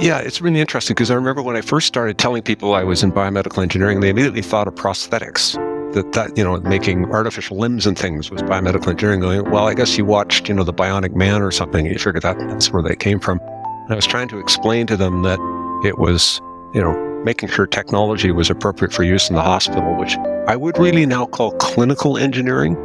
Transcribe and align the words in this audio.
yeah, 0.00 0.18
it's 0.18 0.40
really 0.40 0.60
interesting 0.60 0.94
because 0.94 1.10
I 1.10 1.14
remember 1.14 1.42
when 1.42 1.56
I 1.56 1.60
first 1.60 1.86
started 1.86 2.16
telling 2.16 2.42
people 2.42 2.74
I 2.74 2.84
was 2.84 3.02
in 3.02 3.12
biomedical 3.12 3.62
engineering, 3.62 4.00
they 4.00 4.08
immediately 4.08 4.42
thought 4.42 4.66
of 4.66 4.74
prosthetics. 4.74 5.54
That 5.92 6.12
that 6.12 6.36
you 6.38 6.44
know, 6.44 6.58
making 6.60 7.06
artificial 7.06 7.58
limbs 7.58 7.84
and 7.84 7.98
things 7.98 8.30
was 8.30 8.42
biomedical 8.42 8.88
engineering. 8.88 9.20
Going, 9.20 9.50
well, 9.50 9.66
I 9.66 9.74
guess 9.74 9.98
you 9.98 10.04
watched 10.04 10.48
you 10.48 10.54
know 10.54 10.62
the 10.62 10.72
Bionic 10.72 11.14
Man 11.14 11.42
or 11.42 11.50
something. 11.50 11.84
You 11.84 11.98
figured 11.98 12.22
that 12.22 12.38
that's 12.38 12.72
where 12.72 12.82
they 12.82 12.94
came 12.94 13.18
from. 13.18 13.40
And 13.40 13.92
I 13.92 13.96
was 13.96 14.06
trying 14.06 14.28
to 14.28 14.38
explain 14.38 14.86
to 14.86 14.96
them 14.96 15.22
that 15.22 15.38
it 15.84 15.98
was 15.98 16.40
you 16.72 16.80
know 16.80 16.94
making 17.24 17.48
sure 17.48 17.66
technology 17.66 18.30
was 18.30 18.48
appropriate 18.48 18.92
for 18.92 19.02
use 19.02 19.28
in 19.28 19.34
the 19.34 19.42
hospital, 19.42 19.96
which 19.96 20.16
I 20.46 20.56
would 20.56 20.78
really 20.78 21.06
now 21.06 21.26
call 21.26 21.50
clinical 21.52 22.16
engineering. 22.16 22.76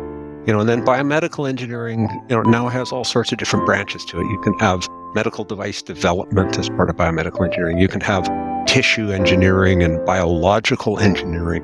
You 0.47 0.53
know, 0.53 0.59
and 0.59 0.69
then 0.69 0.85
biomedical 0.85 1.47
engineering, 1.49 2.07
you 2.29 2.35
know, 2.35 2.43
now 2.43 2.67
has 2.69 2.91
all 2.91 3.03
sorts 3.03 3.31
of 3.31 3.39
different 3.39 3.65
branches 3.65 4.05
to 4.05 4.19
it. 4.19 4.25
You 4.25 4.39
can 4.41 4.53
have 4.59 4.87
medical 5.15 5.43
device 5.43 5.81
development 5.81 6.59
as 6.59 6.69
part 6.69 6.89
of 6.89 6.97
biomedical 6.97 7.43
engineering. 7.45 7.79
You 7.79 7.87
can 7.87 8.01
have 8.01 8.29
tissue 8.67 9.11
engineering 9.11 9.81
and 9.81 10.05
biological 10.05 10.99
engineering. 10.99 11.63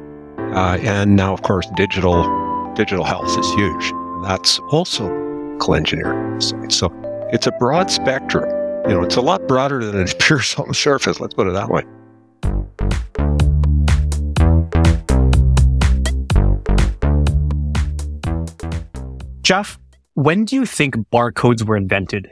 Uh, 0.56 0.78
and 0.82 1.16
now, 1.16 1.34
of 1.34 1.44
course, 1.44 1.68
digital 1.76 2.24
digital 2.76 3.04
health 3.04 3.38
is 3.38 3.52
huge. 3.54 3.92
That's 4.24 4.58
also 4.72 5.08
clinical 5.60 5.76
engineering. 5.76 6.42
So 6.72 6.90
it's 7.32 7.46
a 7.46 7.52
broad 7.60 7.92
spectrum. 7.92 8.50
You 8.90 8.96
know, 8.96 9.04
it's 9.04 9.16
a 9.16 9.22
lot 9.22 9.48
broader 9.48 9.84
than 9.84 10.02
it 10.02 10.14
appears 10.14 10.56
on 10.56 10.68
the 10.68 10.74
surface. 10.74 11.20
Let's 11.20 11.34
put 11.34 11.48
it 11.48 11.54
that 11.54 11.70
way. 11.70 11.84
Jeff, 19.44 19.78
when 20.14 20.46
do 20.46 20.56
you 20.56 20.66
think 20.66 20.96
barcodes 21.12 21.64
were 21.64 21.78
invented? 21.78 22.32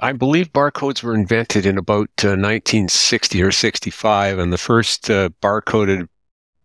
I 0.00 0.12
believe 0.12 0.52
barcodes 0.52 1.02
were 1.02 1.14
invented 1.14 1.66
in 1.66 1.76
about 1.76 2.10
uh, 2.22 2.38
1960 2.38 3.42
or 3.42 3.50
65, 3.50 4.38
and 4.38 4.52
the 4.52 4.58
first 4.58 5.10
uh, 5.10 5.30
barcoded 5.42 6.08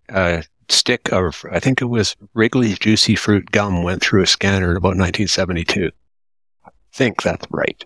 uh, 0.09 0.44
stick 0.69 1.11
of, 1.11 1.44
I 1.52 1.59
think 1.59 1.81
it 1.81 1.85
was 1.85 2.16
Wrigley's 2.35 2.77
Juicy 2.77 3.16
Fruit 3.16 3.49
gum, 3.52 3.81
went 3.81 4.03
through 4.03 4.22
a 4.22 4.27
scanner 4.27 4.69
in 4.69 4.77
about 4.77 4.97
1972. 4.97 5.89
I 6.66 6.69
think 6.91 7.23
that's 7.23 7.47
right. 7.49 7.83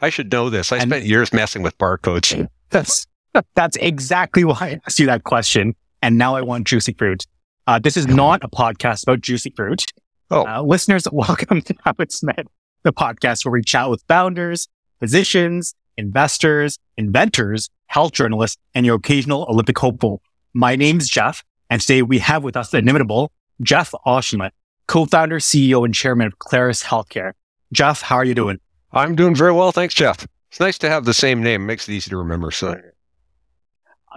I 0.00 0.10
should 0.10 0.32
know 0.32 0.50
this. 0.50 0.72
I 0.72 0.78
and 0.78 0.90
spent 0.90 1.04
years 1.04 1.32
messing 1.32 1.62
with 1.62 1.76
barcodes. 1.78 2.48
That's 2.70 3.06
that's 3.54 3.76
exactly 3.76 4.44
why 4.44 4.56
I 4.60 4.80
asked 4.86 4.98
you 4.98 5.06
that 5.06 5.24
question. 5.24 5.74
And 6.02 6.18
now 6.18 6.34
I 6.34 6.42
want 6.42 6.66
Juicy 6.66 6.92
Fruit. 6.92 7.24
Uh, 7.66 7.78
this 7.78 7.96
is 7.96 8.06
not 8.06 8.42
a 8.42 8.48
podcast 8.48 9.04
about 9.04 9.20
Juicy 9.20 9.52
Fruit. 9.56 9.86
Oh. 10.30 10.46
Uh, 10.46 10.62
listeners, 10.62 11.06
welcome 11.12 11.62
to 11.62 11.74
How 11.84 11.94
It's 11.98 12.22
Made, 12.22 12.46
the 12.82 12.92
podcast 12.92 13.44
where 13.44 13.52
we 13.52 13.62
chat 13.62 13.88
with 13.88 14.02
founders, 14.08 14.68
physicians, 15.00 15.74
investors, 15.96 16.78
inventors, 16.96 17.68
health 17.86 18.12
journalists, 18.12 18.56
and 18.74 18.86
your 18.86 18.96
occasional 18.96 19.46
Olympic 19.48 19.78
hopeful. 19.78 20.22
My 20.54 20.76
name's 20.76 21.08
Jeff, 21.08 21.44
and 21.70 21.80
today 21.80 22.02
we 22.02 22.18
have 22.18 22.42
with 22.44 22.56
us 22.56 22.70
the 22.70 22.78
inimitable 22.78 23.32
Geof 23.62 23.92
Auchinleck, 24.06 24.50
co-founder, 24.86 25.38
CEO, 25.38 25.84
and 25.84 25.94
chairman 25.94 26.26
of 26.26 26.38
Claris 26.38 26.82
Healthcare. 26.82 27.32
Jeff, 27.72 28.02
how 28.02 28.16
are 28.16 28.24
you 28.24 28.34
doing? 28.34 28.58
I'm 28.92 29.14
doing 29.14 29.34
very 29.34 29.52
well. 29.52 29.72
Thanks, 29.72 29.94
Jeff. 29.94 30.26
It's 30.50 30.60
nice 30.60 30.78
to 30.78 30.88
have 30.88 31.04
the 31.04 31.14
same 31.14 31.42
name. 31.42 31.66
Makes 31.66 31.88
it 31.88 31.92
easy 31.92 32.10
to 32.10 32.16
remember. 32.16 32.50
So, 32.50 32.80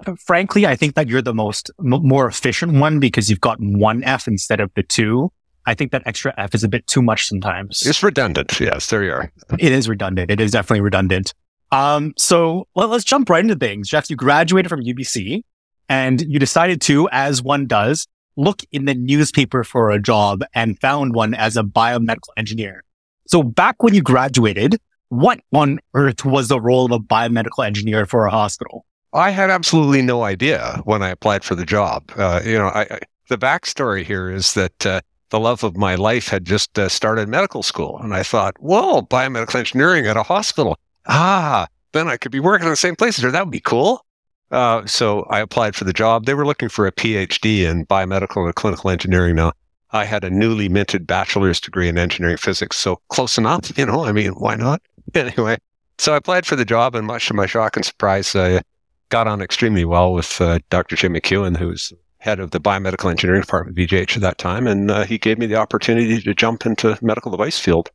uh, 0.07 0.15
frankly, 0.15 0.65
I 0.65 0.75
think 0.75 0.95
that 0.95 1.09
you're 1.09 1.21
the 1.21 1.33
most 1.33 1.69
m- 1.79 2.07
more 2.07 2.27
efficient 2.27 2.73
one 2.73 2.99
because 2.99 3.29
you've 3.29 3.41
got 3.41 3.57
one 3.59 4.03
F 4.03 4.27
instead 4.27 4.61
of 4.61 4.71
the 4.75 4.83
two. 4.83 5.31
I 5.65 5.73
think 5.73 5.91
that 5.91 6.03
extra 6.05 6.33
F 6.37 6.55
is 6.55 6.63
a 6.63 6.67
bit 6.67 6.87
too 6.87 7.01
much 7.01 7.27
sometimes. 7.27 7.85
It's 7.85 8.01
redundant. 8.01 8.59
Yes, 8.59 8.89
there 8.89 9.03
you 9.03 9.11
are. 9.11 9.31
it 9.59 9.71
is 9.71 9.87
redundant. 9.87 10.31
It 10.31 10.41
is 10.41 10.51
definitely 10.51 10.81
redundant. 10.81 11.33
Um, 11.71 12.13
so 12.17 12.67
well, 12.75 12.87
let's 12.87 13.03
jump 13.03 13.29
right 13.29 13.43
into 13.43 13.55
things. 13.55 13.89
Jeff, 13.89 14.09
you 14.09 14.15
graduated 14.15 14.69
from 14.69 14.81
UBC 14.81 15.43
and 15.87 16.21
you 16.21 16.39
decided 16.39 16.81
to, 16.81 17.07
as 17.11 17.41
one 17.41 17.67
does, 17.67 18.07
look 18.37 18.61
in 18.71 18.85
the 18.85 18.93
newspaper 18.93 19.63
for 19.63 19.91
a 19.91 20.01
job 20.01 20.43
and 20.53 20.79
found 20.79 21.13
one 21.13 21.33
as 21.33 21.57
a 21.57 21.63
biomedical 21.63 22.29
engineer. 22.37 22.83
So 23.27 23.43
back 23.43 23.83
when 23.83 23.93
you 23.93 24.01
graduated, 24.01 24.77
what 25.09 25.41
on 25.53 25.79
earth 25.93 26.25
was 26.25 26.47
the 26.47 26.59
role 26.59 26.85
of 26.85 26.91
a 26.91 26.99
biomedical 26.99 27.65
engineer 27.65 28.05
for 28.05 28.25
a 28.25 28.31
hospital? 28.31 28.85
I 29.13 29.31
had 29.31 29.49
absolutely 29.49 30.01
no 30.01 30.23
idea 30.23 30.81
when 30.85 31.03
I 31.03 31.09
applied 31.09 31.43
for 31.43 31.55
the 31.55 31.65
job. 31.65 32.09
Uh, 32.15 32.41
you 32.45 32.57
know, 32.57 32.67
I, 32.67 32.81
I, 32.83 32.99
the 33.27 33.37
backstory 33.37 34.05
here 34.05 34.29
is 34.29 34.53
that 34.53 34.85
uh, 34.85 35.01
the 35.31 35.39
love 35.39 35.63
of 35.63 35.75
my 35.75 35.95
life 35.95 36.27
had 36.27 36.45
just 36.45 36.77
uh, 36.77 36.87
started 36.87 37.27
medical 37.27 37.63
school. 37.63 37.99
And 38.03 38.13
I 38.13 38.21
thought, 38.21 38.55
whoa, 38.59 39.01
biomedical 39.01 39.55
engineering 39.55 40.05
at 40.05 40.17
a 40.17 40.23
hospital. 40.23 40.77
Ah, 41.07 41.67
then 41.93 42.07
I 42.07 42.17
could 42.17 42.31
be 42.31 42.39
working 42.39 42.67
in 42.67 42.71
the 42.71 42.77
same 42.77 42.95
place. 42.95 43.17
That 43.17 43.33
would 43.43 43.51
be 43.51 43.59
cool. 43.59 44.05
Uh, 44.51 44.85
so 44.85 45.23
I 45.23 45.39
applied 45.39 45.75
for 45.75 45.85
the 45.85 45.93
job. 45.93 46.25
They 46.25 46.33
were 46.33 46.45
looking 46.45 46.69
for 46.69 46.85
a 46.85 46.91
PhD 46.91 47.61
in 47.61 47.85
biomedical 47.85 48.45
and 48.45 48.53
clinical 48.53 48.89
engineering. 48.89 49.37
Now, 49.37 49.53
I 49.91 50.05
had 50.05 50.23
a 50.23 50.29
newly 50.29 50.69
minted 50.69 51.07
bachelor's 51.07 51.59
degree 51.59 51.87
in 51.87 51.97
engineering 51.97 52.37
physics. 52.37 52.77
So 52.77 53.01
close 53.09 53.37
enough, 53.37 53.77
you 53.77 53.85
know, 53.85 54.05
I 54.05 54.11
mean, 54.11 54.31
why 54.33 54.55
not? 54.55 54.81
Anyway, 55.13 55.57
so 55.97 56.13
I 56.13 56.17
applied 56.17 56.45
for 56.45 56.55
the 56.55 56.63
job 56.63 56.95
and 56.95 57.05
much 57.05 57.27
to 57.27 57.33
my 57.33 57.45
shock 57.45 57.75
and 57.75 57.83
surprise, 57.83 58.33
I 58.33 58.61
got 59.09 59.27
on 59.27 59.41
extremely 59.41 59.83
well 59.83 60.13
with 60.13 60.39
uh, 60.39 60.59
Dr. 60.69 60.95
Jim 60.95 61.13
McEwen, 61.13 61.57
who's 61.57 61.91
head 62.21 62.39
of 62.39 62.51
the 62.51 62.59
biomedical 62.59 63.09
engineering 63.09 63.41
department 63.41 63.77
at 63.77 63.89
VGH 63.89 64.15
at 64.15 64.21
that 64.21 64.37
time, 64.37 64.67
and 64.67 64.91
uh, 64.91 65.03
he 65.03 65.17
gave 65.17 65.39
me 65.39 65.47
the 65.47 65.55
opportunity 65.55 66.21
to 66.21 66.33
jump 66.35 66.67
into 66.67 66.97
medical 67.01 67.31
device 67.31 67.59
field. 67.59 67.89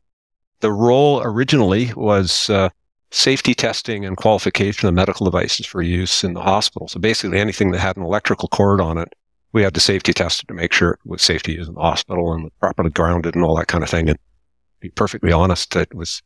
The 0.60 0.72
role 0.72 1.22
originally 1.22 1.92
was 1.94 2.50
uh, 2.50 2.70
safety 3.12 3.54
testing 3.54 4.04
and 4.04 4.16
qualification 4.16 4.88
of 4.88 4.94
medical 4.94 5.26
devices 5.26 5.64
for 5.64 5.80
use 5.80 6.24
in 6.24 6.34
the 6.34 6.42
hospital. 6.42 6.88
So 6.88 6.98
basically, 6.98 7.38
anything 7.38 7.70
that 7.70 7.78
had 7.78 7.96
an 7.96 8.02
electrical 8.02 8.48
cord 8.48 8.80
on 8.80 8.98
it, 8.98 9.12
we 9.52 9.62
had 9.62 9.74
to 9.74 9.80
safety 9.80 10.12
test 10.12 10.42
it 10.42 10.48
to 10.48 10.54
make 10.54 10.72
sure 10.72 10.90
it 10.90 10.98
was 11.04 11.22
safe 11.22 11.44
to 11.44 11.52
use 11.52 11.68
in 11.68 11.74
the 11.74 11.80
hospital 11.80 12.32
and 12.32 12.50
properly 12.58 12.90
grounded 12.90 13.36
and 13.36 13.44
all 13.44 13.56
that 13.56 13.68
kind 13.68 13.84
of 13.84 13.90
thing. 13.90 14.08
And 14.08 14.18
to 14.18 14.80
be 14.80 14.90
perfectly 14.90 15.30
honest, 15.30 15.76
it 15.76 15.94
was 15.94 16.20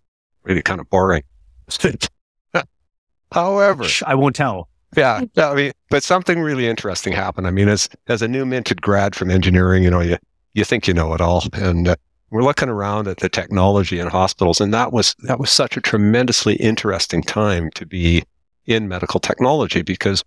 really 0.45 0.63
kind 0.63 0.81
of 0.81 0.89
boring. 0.89 1.23
However, 3.33 3.85
I 4.07 4.15
won't 4.15 4.35
tell 4.35 4.71
yeah, 4.97 5.25
I 5.37 5.55
mean, 5.55 5.73
but 5.89 6.03
something 6.03 6.41
really 6.41 6.67
interesting 6.67 7.13
happened. 7.13 7.47
I 7.47 7.51
mean, 7.51 7.69
as 7.69 7.89
as 8.09 8.23
a 8.23 8.29
new 8.29 8.45
minted 8.45 8.83
grad 8.83 9.15
from 9.15 9.31
engineering, 9.31 9.85
you 9.85 9.91
know, 9.91 10.01
you 10.01 10.17
you 10.55 10.65
think 10.65 10.89
you 10.89 10.95
know 10.95 11.15
it 11.15 11.21
all, 11.21 11.45
and 11.53 11.89
uh, 11.89 11.97
we're 12.31 12.43
looking 12.43 12.69
around 12.69 13.09
at 13.09 13.19
the 13.19 13.29
technology 13.29 13.99
in 13.99 14.09
hospitals, 14.09 14.61
and 14.61 14.75
that 14.75 14.93
was 14.93 15.15
that 15.21 15.39
was 15.39 15.51
such 15.51 15.77
a 15.77 15.81
tremendously 15.81 16.55
interesting 16.57 17.23
time 17.23 17.71
to 17.75 17.87
be 17.87 18.25
in 18.67 18.89
medical 18.89 19.21
technology 19.21 19.83
because 19.83 20.25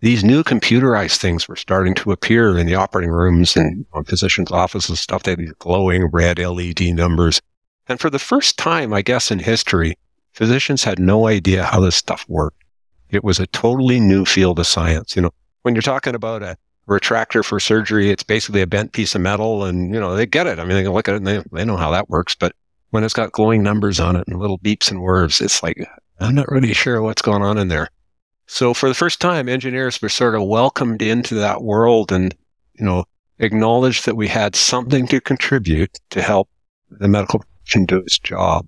these 0.00 0.24
new 0.24 0.42
computerized 0.42 1.18
things 1.18 1.46
were 1.46 1.56
starting 1.56 1.94
to 1.94 2.12
appear 2.12 2.56
in 2.56 2.66
the 2.66 2.74
operating 2.74 3.10
rooms 3.10 3.56
and 3.56 3.84
physicians' 4.06 4.50
offices, 4.50 4.98
stuff. 4.98 5.22
They 5.22 5.32
had 5.32 5.40
these 5.40 5.52
glowing 5.58 6.06
red 6.06 6.38
LED 6.38 6.80
numbers, 6.94 7.40
and 7.86 8.00
for 8.00 8.10
the 8.10 8.18
first 8.18 8.56
time, 8.56 8.92
I 8.92 9.02
guess, 9.02 9.30
in 9.30 9.38
history, 9.38 9.94
physicians 10.32 10.84
had 10.84 10.98
no 10.98 11.26
idea 11.26 11.64
how 11.64 11.80
this 11.80 11.96
stuff 11.96 12.24
worked. 12.28 12.62
It 13.10 13.24
was 13.24 13.38
a 13.38 13.46
totally 13.48 14.00
new 14.00 14.24
field 14.24 14.58
of 14.58 14.66
science. 14.66 15.16
You 15.16 15.22
know, 15.22 15.30
when 15.62 15.74
you're 15.74 15.82
talking 15.82 16.14
about 16.14 16.42
a 16.42 16.56
retractor 16.88 17.44
for 17.44 17.60
surgery, 17.60 18.10
it's 18.10 18.22
basically 18.22 18.62
a 18.62 18.66
bent 18.66 18.92
piece 18.92 19.14
of 19.14 19.20
metal 19.20 19.64
and, 19.64 19.92
you 19.94 20.00
know, 20.00 20.14
they 20.14 20.26
get 20.26 20.46
it. 20.46 20.58
I 20.58 20.64
mean, 20.64 20.76
they 20.76 20.82
can 20.82 20.92
look 20.92 21.08
at 21.08 21.14
it 21.14 21.18
and 21.18 21.26
they, 21.26 21.42
they 21.52 21.64
know 21.64 21.76
how 21.76 21.90
that 21.90 22.08
works. 22.08 22.34
But 22.34 22.54
when 22.90 23.04
it's 23.04 23.14
got 23.14 23.32
glowing 23.32 23.62
numbers 23.62 24.00
on 24.00 24.16
it 24.16 24.26
and 24.26 24.38
little 24.38 24.58
beeps 24.58 24.90
and 24.90 25.00
whirs, 25.00 25.40
it's 25.40 25.62
like, 25.62 25.86
I'm 26.18 26.34
not 26.34 26.50
really 26.50 26.72
sure 26.72 27.00
what's 27.02 27.22
going 27.22 27.42
on 27.42 27.58
in 27.58 27.68
there. 27.68 27.88
So 28.46 28.74
for 28.74 28.88
the 28.88 28.94
first 28.94 29.20
time, 29.20 29.48
engineers 29.48 30.02
were 30.02 30.08
sort 30.08 30.34
of 30.34 30.42
welcomed 30.42 31.02
into 31.02 31.36
that 31.36 31.62
world 31.62 32.10
and, 32.10 32.34
you 32.74 32.84
know, 32.84 33.04
acknowledged 33.38 34.06
that 34.06 34.16
we 34.16 34.28
had 34.28 34.56
something 34.56 35.06
to 35.06 35.20
contribute 35.20 35.98
to 36.10 36.20
help 36.20 36.48
the 36.90 37.08
medical 37.08 37.38
profession 37.40 37.86
do 37.86 37.98
its 37.98 38.18
job. 38.18 38.66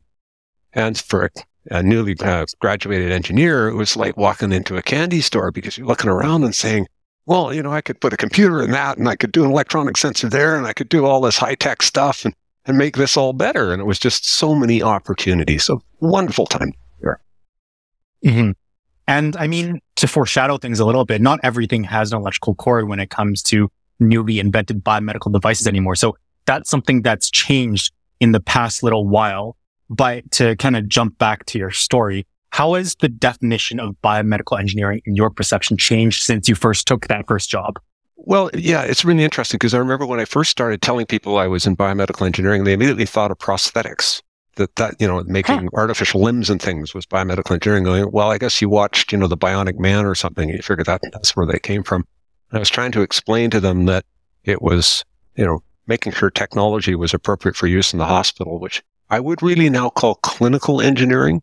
And 0.73 0.97
for 0.97 1.25
a 1.71 1.83
newly 1.83 2.17
uh, 2.21 2.47
graduated 2.61 3.13
engineer, 3.13 3.69
it 3.69 3.75
was 3.75 3.97
like 3.97 4.17
walking 4.17 4.53
into 4.53 4.77
a 4.77 4.83
candy 4.83 5.21
store 5.21 5.51
because 5.51 5.79
you're 5.79 5.87
looking 5.87 6.11
around 6.11 6.45
and 6.45 6.55
saying, 6.55 6.87
well, 7.27 7.55
you 7.55 7.63
know, 7.63 7.73
I 7.73 7.81
could 7.81 8.01
put 8.01 8.13
a 8.13 8.17
computer 8.17 8.63
in 8.63 8.73
that 8.73 8.99
and 8.99 9.09
I 9.09 9.17
could 9.17 9.33
do 9.33 9.45
an 9.45 9.51
electronic 9.51 9.97
sensor 9.97 10.29
there 10.29 10.57
and 10.57 10.67
I 10.67 10.73
could 10.73 10.89
do 10.89 11.07
all 11.07 11.21
this 11.21 11.37
high 11.37 11.55
tech 11.55 11.83
stuff 11.83 12.25
and, 12.25 12.35
and 12.67 12.77
make 12.77 12.97
this 12.97 13.17
all 13.17 13.33
better. 13.33 13.73
And 13.73 13.81
it 13.81 13.85
was 13.85 13.99
just 13.99 14.29
so 14.29 14.55
many 14.55 14.83
opportunities. 14.83 15.65
So 15.65 15.81
wonderful 16.01 16.47
time 16.47 16.73
here. 17.01 17.21
Mm-hmm. 18.25 18.51
And 19.07 19.37
I 19.37 19.47
mean, 19.47 19.81
to 19.97 20.09
foreshadow 20.09 20.59
things 20.59 20.81
a 20.81 20.85
little 20.85 21.05
bit, 21.05 21.21
not 21.21 21.41
everything 21.43 21.85
has 21.85 22.13
an 22.13 22.19
electrical 22.19 22.55
cord 22.55 22.89
when 22.89 22.99
it 22.99 23.11
comes 23.11 23.43
to 23.45 23.71
newly 24.01 24.41
invented 24.41 24.83
biomedical 24.83 25.33
devices 25.33 25.67
anymore. 25.67 25.97
So 25.97 26.17
that's 26.47 26.69
something 26.69 27.03
that's 27.03 27.31
changed 27.31 27.93
in 28.21 28.33
the 28.33 28.41
past 28.41 28.83
little 28.83 29.07
while. 29.07 29.57
But 29.93 30.31
to 30.33 30.57
kind 30.57 30.75
of 30.75 30.89
jump 30.89 31.19
back 31.19 31.45
to 31.47 31.59
your 31.59 31.71
story, 31.71 32.27
how 32.49 32.75
has 32.75 32.95
the 32.97 33.11
definition 33.11 33.79
of 33.79 33.95
biomedical 34.03 34.59
engineering 34.59 35.03
in 35.05 35.17
your 35.17 35.29
perception 35.29 35.77
changed 35.77 36.23
since 36.23 36.49
you 36.49 36.55
first 36.55 36.87
took 36.87 37.09
that 37.09 37.27
first 37.29 37.51
job? 37.51 37.79
Well, 38.17 38.51
yeah, 38.55 38.83
it's 38.83 39.05
really 39.05 39.23
interesting 39.23 39.59
because 39.59 39.75
I 39.75 39.79
remember 39.79 40.07
when 40.07 40.19
I 40.19 40.25
first 40.25 40.51
started 40.51 40.81
telling 40.81 41.05
people 41.05 41.37
I 41.37 41.47
was 41.47 41.67
in 41.67 41.77
biomedical 41.77 42.25
engineering, 42.25 42.65
they 42.65 42.73
immediately 42.73 43.05
thought 43.05 43.31
of 43.31 43.39
prosthetics. 43.39 44.23
that 44.57 44.75
that 44.77 44.95
you 44.99 45.07
know 45.07 45.23
making 45.25 45.65
huh. 45.65 45.69
artificial 45.75 46.23
limbs 46.23 46.49
and 46.49 46.61
things 46.61 46.95
was 46.95 47.05
biomedical 47.05 47.53
engineering. 47.53 47.85
Going 47.85 48.11
well, 48.13 48.31
I 48.31 48.39
guess 48.39 48.63
you 48.63 48.71
watched 48.71 49.13
you 49.13 49.19
know 49.19 49.29
the 49.29 49.37
Bionic 49.37 49.79
Man 49.79 50.07
or 50.07 50.15
something. 50.15 50.49
And 50.49 50.57
you 50.57 50.63
figured 50.63 50.87
that 50.87 51.03
that's 51.13 51.37
where 51.37 51.47
they 51.47 51.59
came 51.59 51.83
from. 51.83 52.07
And 52.51 52.57
I 52.57 52.61
was 52.61 52.71
trying 52.71 52.93
to 52.93 53.03
explain 53.03 53.51
to 53.51 53.61
them 53.61 53.85
that 53.87 54.07
it 54.45 54.63
was 54.63 55.05
you 55.37 55.45
know 55.45 55.63
making 55.87 56.13
sure 56.13 56.31
technology 56.31 56.95
was 56.95 57.13
appropriate 57.13 57.57
for 57.57 57.67
use 57.67 57.93
in 57.93 57.99
the 57.99 58.07
hospital, 58.07 58.59
which 58.59 58.83
I 59.13 59.21
would 59.21 59.43
really 59.43 59.69
now 59.69 59.91
call 59.91 60.15
clinical 60.17 60.81
engineering. 60.81 61.43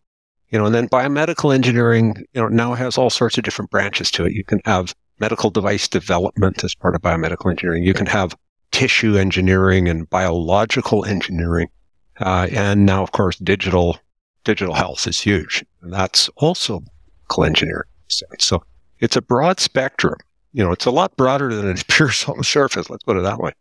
You 0.49 0.57
know, 0.57 0.65
and 0.65 0.73
then 0.73 0.89
biomedical 0.89 1.53
engineering, 1.53 2.15
you 2.33 2.41
know, 2.41 2.47
now 2.47 2.73
has 2.73 2.97
all 2.97 3.11
sorts 3.11 3.37
of 3.37 3.43
different 3.43 3.69
branches 3.69 4.09
to 4.11 4.25
it. 4.25 4.33
You 4.33 4.43
can 4.43 4.59
have 4.65 4.95
medical 5.19 5.51
device 5.51 5.87
development 5.87 6.63
as 6.63 6.73
part 6.73 6.95
of 6.95 7.01
biomedical 7.03 7.51
engineering. 7.51 7.83
You 7.83 7.93
can 7.93 8.07
have 8.07 8.35
tissue 8.71 9.15
engineering 9.15 9.87
and 9.87 10.09
biological 10.09 11.05
engineering. 11.05 11.67
Uh, 12.19 12.47
and 12.51 12.87
now, 12.87 13.03
of 13.03 13.11
course, 13.11 13.37
digital 13.37 13.99
digital 14.43 14.73
health 14.73 15.05
is 15.05 15.19
huge, 15.19 15.63
and 15.83 15.93
that's 15.93 16.27
also 16.37 16.81
clinical 17.27 17.43
engineering. 17.43 17.87
So 18.39 18.63
it's 18.99 19.15
a 19.15 19.21
broad 19.21 19.59
spectrum. 19.59 20.15
You 20.53 20.63
know, 20.63 20.71
it's 20.71 20.87
a 20.87 20.91
lot 20.91 21.15
broader 21.15 21.53
than 21.53 21.69
it 21.69 21.81
appears 21.83 22.23
on 22.25 22.39
the 22.39 22.43
surface. 22.43 22.89
Let's 22.89 23.03
put 23.03 23.17
it 23.17 23.21
that 23.21 23.39
way. 23.39 23.51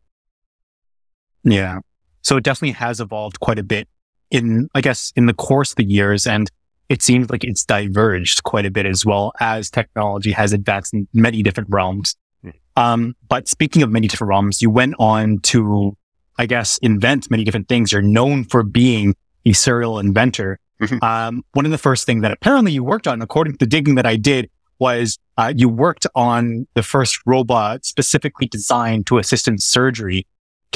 Yeah. 1.45 1.81
So 2.23 2.39
it 2.39 2.45
definitely 2.45 2.73
has 2.73 3.01
evolved 3.01 3.41
quite 3.41 3.59
a 3.59 3.63
bit 3.63 3.87
in, 4.31 4.69
I 4.75 4.81
guess, 4.81 5.13
in 5.17 5.27
the 5.27 5.35
course 5.35 5.71
of 5.71 5.77
the 5.77 5.85
years. 5.85 6.27
And 6.27 6.51
it 6.89 7.03
seems 7.03 7.31
like 7.31 7.45
it's 7.45 7.65
diverged 7.65 8.45
quite 8.45 8.67
a 8.67 8.71
bit 8.71 8.87
as 8.87 9.05
well 9.05 9.33
as 9.41 9.71
technology 9.71 10.33
has 10.33 10.53
advanced 10.53 10.95
in 10.95 11.07
many 11.13 11.43
different 11.43 11.69
realms. 11.71 12.17
Hmm. 12.43 12.51
Um, 12.77 13.17
but 13.29 13.49
speaking 13.49 13.83
of 13.83 13.91
many 13.91 14.09
different 14.09 14.31
realms, 14.31 14.63
you 14.63 14.71
went 14.71 14.95
on 14.99 15.39
to 15.41 15.97
I 16.39 16.47
guess, 16.47 16.79
invent 16.79 17.31
many 17.31 17.45
different 17.45 17.69
things. 17.69 17.93
You're 17.93 18.01
known 18.01 18.45
for 18.45 18.63
being 18.63 19.15
a 19.45 19.53
serial 19.53 19.99
inventor. 19.99 20.61
Mm-hmm. 20.81 21.05
Um, 21.05 21.45
one 21.53 21.65
of 21.65 21.73
the 21.73 21.79
first 21.79 22.07
things 22.07 22.23
that 22.23 22.31
apparently 22.31 22.73
you 22.73 22.85
worked 22.85 23.09
on, 23.09 23.21
according 23.21 23.55
to 23.55 23.59
the 23.59 23.67
digging 23.67 23.97
that 23.97 24.07
I 24.07 24.17
did, 24.17 24.49
was 24.79 25.19
uh, 25.37 25.53
you 25.57 25.69
worked 25.69 26.07
on 26.15 26.69
the 26.75 26.85
first 26.85 27.19
robot 27.27 27.85
specifically 27.85 28.47
designed 28.47 29.09
to 29.09 29.19
assist 29.19 29.49
in 29.49 29.59
surgery. 29.59 30.25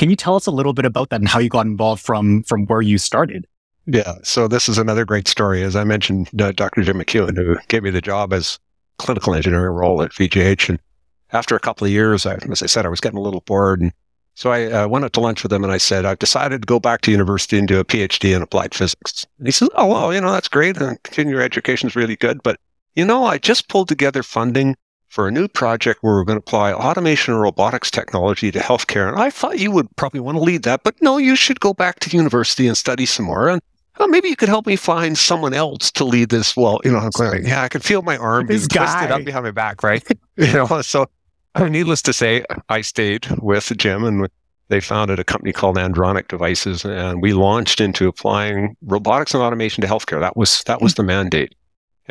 Can 0.02 0.10
you 0.10 0.16
tell 0.16 0.34
us 0.34 0.48
a 0.48 0.50
little 0.50 0.72
bit 0.72 0.84
about 0.84 1.10
that 1.10 1.20
and 1.20 1.28
how 1.28 1.38
you 1.38 1.48
got 1.48 1.64
involved 1.64 2.02
from 2.02 2.42
from 2.42 2.66
where 2.66 2.82
you 2.82 2.98
started? 2.98 3.46
Yeah, 3.86 4.14
so 4.24 4.48
this 4.48 4.68
is 4.68 4.76
another 4.76 5.04
great 5.04 5.28
story. 5.28 5.62
As 5.62 5.76
I 5.76 5.84
mentioned, 5.84 6.28
uh, 6.40 6.50
Dr. 6.50 6.82
Jim 6.82 6.98
McEwen, 6.98 7.36
who 7.36 7.56
gave 7.68 7.84
me 7.84 7.90
the 7.90 8.00
job 8.00 8.32
as 8.32 8.58
clinical 8.98 9.32
engineering 9.32 9.72
role 9.72 10.02
at 10.02 10.10
VGH, 10.10 10.70
and 10.70 10.80
after 11.32 11.54
a 11.54 11.60
couple 11.60 11.84
of 11.84 11.92
years, 11.92 12.26
I, 12.26 12.34
as 12.50 12.64
I 12.64 12.66
said, 12.66 12.84
I 12.84 12.88
was 12.88 12.98
getting 12.98 13.16
a 13.16 13.22
little 13.22 13.42
bored, 13.42 13.80
and 13.80 13.92
so 14.34 14.50
I 14.50 14.64
uh, 14.72 14.88
went 14.88 15.04
out 15.04 15.12
to 15.12 15.20
lunch 15.20 15.44
with 15.44 15.52
him 15.52 15.62
and 15.62 15.72
I 15.72 15.78
said, 15.78 16.04
I've 16.04 16.18
decided 16.18 16.62
to 16.62 16.66
go 16.66 16.80
back 16.80 17.02
to 17.02 17.12
university 17.12 17.56
and 17.56 17.68
do 17.68 17.78
a 17.78 17.84
PhD 17.84 18.34
in 18.34 18.42
applied 18.42 18.74
physics. 18.74 19.24
And 19.38 19.46
he 19.46 19.52
says, 19.52 19.68
Oh, 19.76 19.86
well, 19.86 20.12
you 20.12 20.20
know, 20.20 20.32
that's 20.32 20.48
great. 20.48 20.78
And 20.78 21.00
continuing 21.04 21.44
education 21.44 21.86
is 21.86 21.94
really 21.94 22.16
good. 22.16 22.42
But, 22.42 22.58
you 22.96 23.04
know, 23.04 23.24
I 23.24 23.38
just 23.38 23.68
pulled 23.68 23.86
together 23.86 24.24
funding 24.24 24.74
for 25.12 25.28
a 25.28 25.30
new 25.30 25.46
project 25.46 26.02
where 26.02 26.14
we're 26.14 26.24
going 26.24 26.38
to 26.38 26.42
apply 26.42 26.72
automation 26.72 27.34
and 27.34 27.42
robotics 27.42 27.90
technology 27.90 28.50
to 28.50 28.58
healthcare. 28.58 29.06
And 29.08 29.20
I 29.20 29.28
thought 29.28 29.58
you 29.58 29.70
would 29.70 29.94
probably 29.96 30.20
want 30.20 30.38
to 30.38 30.42
lead 30.42 30.62
that, 30.62 30.84
but 30.84 30.94
no, 31.02 31.18
you 31.18 31.36
should 31.36 31.60
go 31.60 31.74
back 31.74 32.00
to 32.00 32.16
university 32.16 32.66
and 32.66 32.78
study 32.78 33.04
some 33.04 33.26
more. 33.26 33.50
And 33.50 33.60
well, 33.98 34.08
maybe 34.08 34.30
you 34.30 34.36
could 34.36 34.48
help 34.48 34.66
me 34.66 34.74
find 34.74 35.18
someone 35.18 35.52
else 35.52 35.90
to 35.92 36.04
lead 36.04 36.30
this. 36.30 36.56
Well, 36.56 36.80
you 36.82 36.92
know, 36.92 36.96
I'm 36.96 37.10
going, 37.10 37.44
yeah, 37.44 37.62
I 37.62 37.68
can 37.68 37.82
feel 37.82 38.00
my 38.00 38.16
arm 38.16 38.46
being 38.46 38.60
twisted 38.60 39.10
up 39.10 39.22
behind 39.22 39.44
my 39.44 39.50
back, 39.50 39.82
right? 39.82 40.02
you 40.36 40.50
know, 40.54 40.80
so 40.80 41.10
uh, 41.56 41.68
needless 41.68 42.00
to 42.02 42.14
say, 42.14 42.42
I 42.70 42.80
stayed 42.80 43.26
with 43.42 43.70
Jim 43.76 44.04
and 44.04 44.30
they 44.68 44.80
founded 44.80 45.18
a 45.18 45.24
company 45.24 45.52
called 45.52 45.76
Andronic 45.76 46.28
Devices, 46.28 46.86
and 46.86 47.20
we 47.20 47.34
launched 47.34 47.82
into 47.82 48.08
applying 48.08 48.78
robotics 48.80 49.34
and 49.34 49.42
automation 49.42 49.82
to 49.82 49.86
healthcare. 49.86 50.20
That 50.20 50.38
was 50.38 50.62
that 50.64 50.80
was 50.80 50.92
hmm. 50.94 51.02
the 51.02 51.02
mandate. 51.02 51.54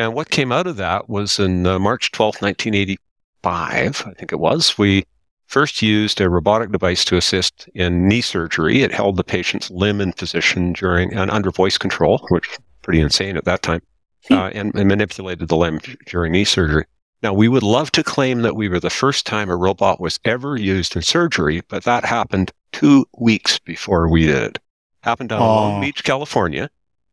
And 0.01 0.15
what 0.15 0.31
came 0.31 0.51
out 0.51 0.65
of 0.65 0.77
that 0.77 1.09
was 1.09 1.37
in 1.37 1.67
uh, 1.67 1.77
March 1.77 2.09
12, 2.11 2.41
1985, 2.41 4.03
I 4.07 4.13
think 4.13 4.31
it 4.31 4.39
was, 4.39 4.75
we 4.75 5.05
first 5.45 5.83
used 5.83 6.19
a 6.19 6.27
robotic 6.27 6.71
device 6.71 7.05
to 7.05 7.17
assist 7.17 7.69
in 7.75 8.07
knee 8.07 8.21
surgery. 8.21 8.81
It 8.81 8.91
held 8.91 9.15
the 9.15 9.23
patient's 9.23 9.69
limb 9.69 10.01
in 10.01 10.13
position 10.13 10.73
during 10.73 11.13
and 11.13 11.29
under 11.29 11.51
voice 11.51 11.77
control, 11.77 12.17
which 12.29 12.49
was 12.49 12.57
pretty 12.81 12.99
insane 12.99 13.37
at 13.37 13.45
that 13.45 13.61
time, 13.61 13.83
hmm. 14.27 14.33
uh, 14.33 14.49
and, 14.49 14.73
and 14.73 14.87
manipulated 14.87 15.49
the 15.49 15.55
limb 15.55 15.79
during 16.07 16.31
knee 16.31 16.45
surgery. 16.45 16.85
Now, 17.21 17.33
we 17.33 17.47
would 17.47 17.61
love 17.61 17.91
to 17.91 18.03
claim 18.03 18.41
that 18.41 18.55
we 18.55 18.69
were 18.69 18.79
the 18.79 18.89
first 18.89 19.27
time 19.27 19.51
a 19.51 19.55
robot 19.55 20.01
was 20.01 20.19
ever 20.25 20.57
used 20.57 20.95
in 20.95 21.03
surgery, 21.03 21.61
but 21.67 21.83
that 21.83 22.05
happened 22.05 22.51
two 22.71 23.05
weeks 23.19 23.59
before 23.59 24.09
we 24.09 24.25
did 24.25 24.41
it. 24.41 24.59
Happened 25.01 25.29
down 25.29 25.43
in 25.43 25.47
Long 25.47 25.81
Beach, 25.81 26.03
California. 26.03 26.71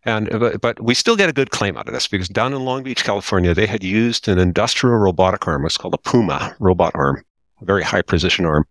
And, 0.09 0.33
uh, 0.33 0.57
but 0.63 0.83
we 0.83 0.95
still 0.95 1.17
get 1.17 1.29
a 1.29 1.35
good 1.35 1.51
claim 1.51 1.77
out 1.77 1.87
of 1.87 1.93
this 1.93 2.09
because 2.09 2.29
down 2.29 2.55
in 2.55 2.65
Long 2.65 2.83
Beach, 2.83 3.05
California, 3.05 3.53
they 3.53 3.67
had 3.67 3.85
used 3.85 4.27
an 4.27 4.39
industrial 4.39 4.97
robotic 4.97 5.47
arm. 5.47 5.67
It's 5.67 5.77
called 5.77 5.93
a 5.93 5.99
Puma 5.99 6.57
robot 6.61 6.93
arm, 6.95 7.23
a 7.61 7.67
very 7.67 7.83
high 7.83 8.01
precision 8.01 8.47
arm, 8.47 8.65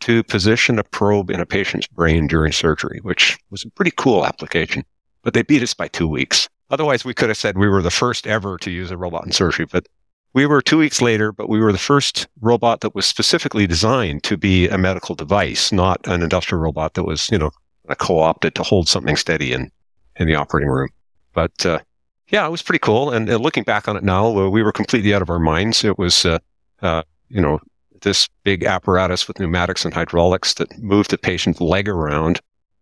to 0.00 0.22
position 0.22 0.78
a 0.78 0.84
probe 0.84 1.30
in 1.30 1.40
a 1.40 1.46
patient's 1.46 1.88
brain 1.88 2.28
during 2.28 2.52
surgery, 2.52 3.00
which 3.02 3.36
was 3.50 3.64
a 3.64 3.70
pretty 3.70 3.90
cool 3.90 4.24
application. 4.24 4.84
But 5.24 5.34
they 5.34 5.42
beat 5.42 5.64
us 5.64 5.74
by 5.74 5.88
two 5.88 6.06
weeks. 6.06 6.48
Otherwise, 6.70 7.04
we 7.04 7.12
could 7.12 7.28
have 7.28 7.38
said 7.38 7.58
we 7.58 7.68
were 7.68 7.82
the 7.82 7.90
first 7.90 8.28
ever 8.28 8.56
to 8.58 8.70
use 8.70 8.92
a 8.92 8.96
robot 8.96 9.26
in 9.26 9.32
surgery, 9.32 9.66
but 9.66 9.88
we 10.32 10.46
were 10.46 10.62
two 10.62 10.78
weeks 10.78 11.02
later, 11.02 11.32
but 11.32 11.48
we 11.48 11.58
were 11.58 11.72
the 11.72 11.78
first 11.78 12.28
robot 12.40 12.82
that 12.82 12.94
was 12.94 13.04
specifically 13.04 13.66
designed 13.66 14.22
to 14.22 14.36
be 14.36 14.68
a 14.68 14.78
medical 14.78 15.16
device, 15.16 15.72
not 15.72 16.06
an 16.06 16.22
industrial 16.22 16.62
robot 16.62 16.94
that 16.94 17.04
was, 17.04 17.28
you 17.32 17.38
know, 17.38 17.50
co-opted 17.98 18.54
to 18.54 18.62
hold 18.62 18.88
something 18.88 19.16
steady 19.16 19.52
in, 19.52 19.72
in 20.16 20.26
the 20.26 20.34
operating 20.34 20.70
room. 20.70 20.88
But 21.32 21.66
uh, 21.66 21.80
yeah, 22.28 22.46
it 22.46 22.50
was 22.50 22.62
pretty 22.62 22.78
cool. 22.78 23.10
And 23.10 23.28
uh, 23.28 23.36
looking 23.36 23.64
back 23.64 23.88
on 23.88 23.96
it 23.96 24.02
now, 24.02 24.30
we 24.48 24.62
were 24.62 24.72
completely 24.72 25.14
out 25.14 25.22
of 25.22 25.30
our 25.30 25.38
minds. 25.38 25.84
It 25.84 25.98
was, 25.98 26.24
uh, 26.24 26.38
uh, 26.82 27.02
you 27.28 27.40
know, 27.40 27.60
this 28.00 28.28
big 28.44 28.64
apparatus 28.64 29.26
with 29.26 29.38
pneumatics 29.38 29.84
and 29.84 29.92
hydraulics 29.92 30.54
that 30.54 30.78
moved 30.78 31.10
the 31.10 31.18
patient's 31.18 31.60
leg 31.60 31.88
around 31.88 32.40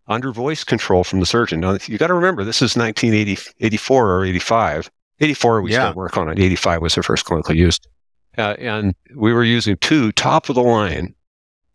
under 0.08 0.32
voice 0.32 0.64
control 0.64 1.04
from 1.04 1.20
the 1.20 1.26
surgeon. 1.26 1.60
Now, 1.60 1.78
you 1.86 1.96
got 1.96 2.08
to 2.08 2.14
remember, 2.14 2.44
this 2.44 2.60
is 2.60 2.76
1984 2.76 4.10
or 4.10 4.24
85. 4.24 4.90
84, 5.20 5.62
we 5.62 5.72
yeah. 5.72 5.90
still 5.90 5.94
work 5.96 6.16
on 6.16 6.28
it. 6.28 6.38
85 6.38 6.82
was 6.82 6.94
the 6.96 7.02
first 7.02 7.24
clinical 7.24 7.54
use. 7.54 7.78
Uh, 8.36 8.54
and 8.58 8.94
we 9.14 9.32
were 9.32 9.44
using 9.44 9.76
two 9.76 10.10
top 10.12 10.48
of 10.48 10.54
the 10.54 10.62
line, 10.62 11.14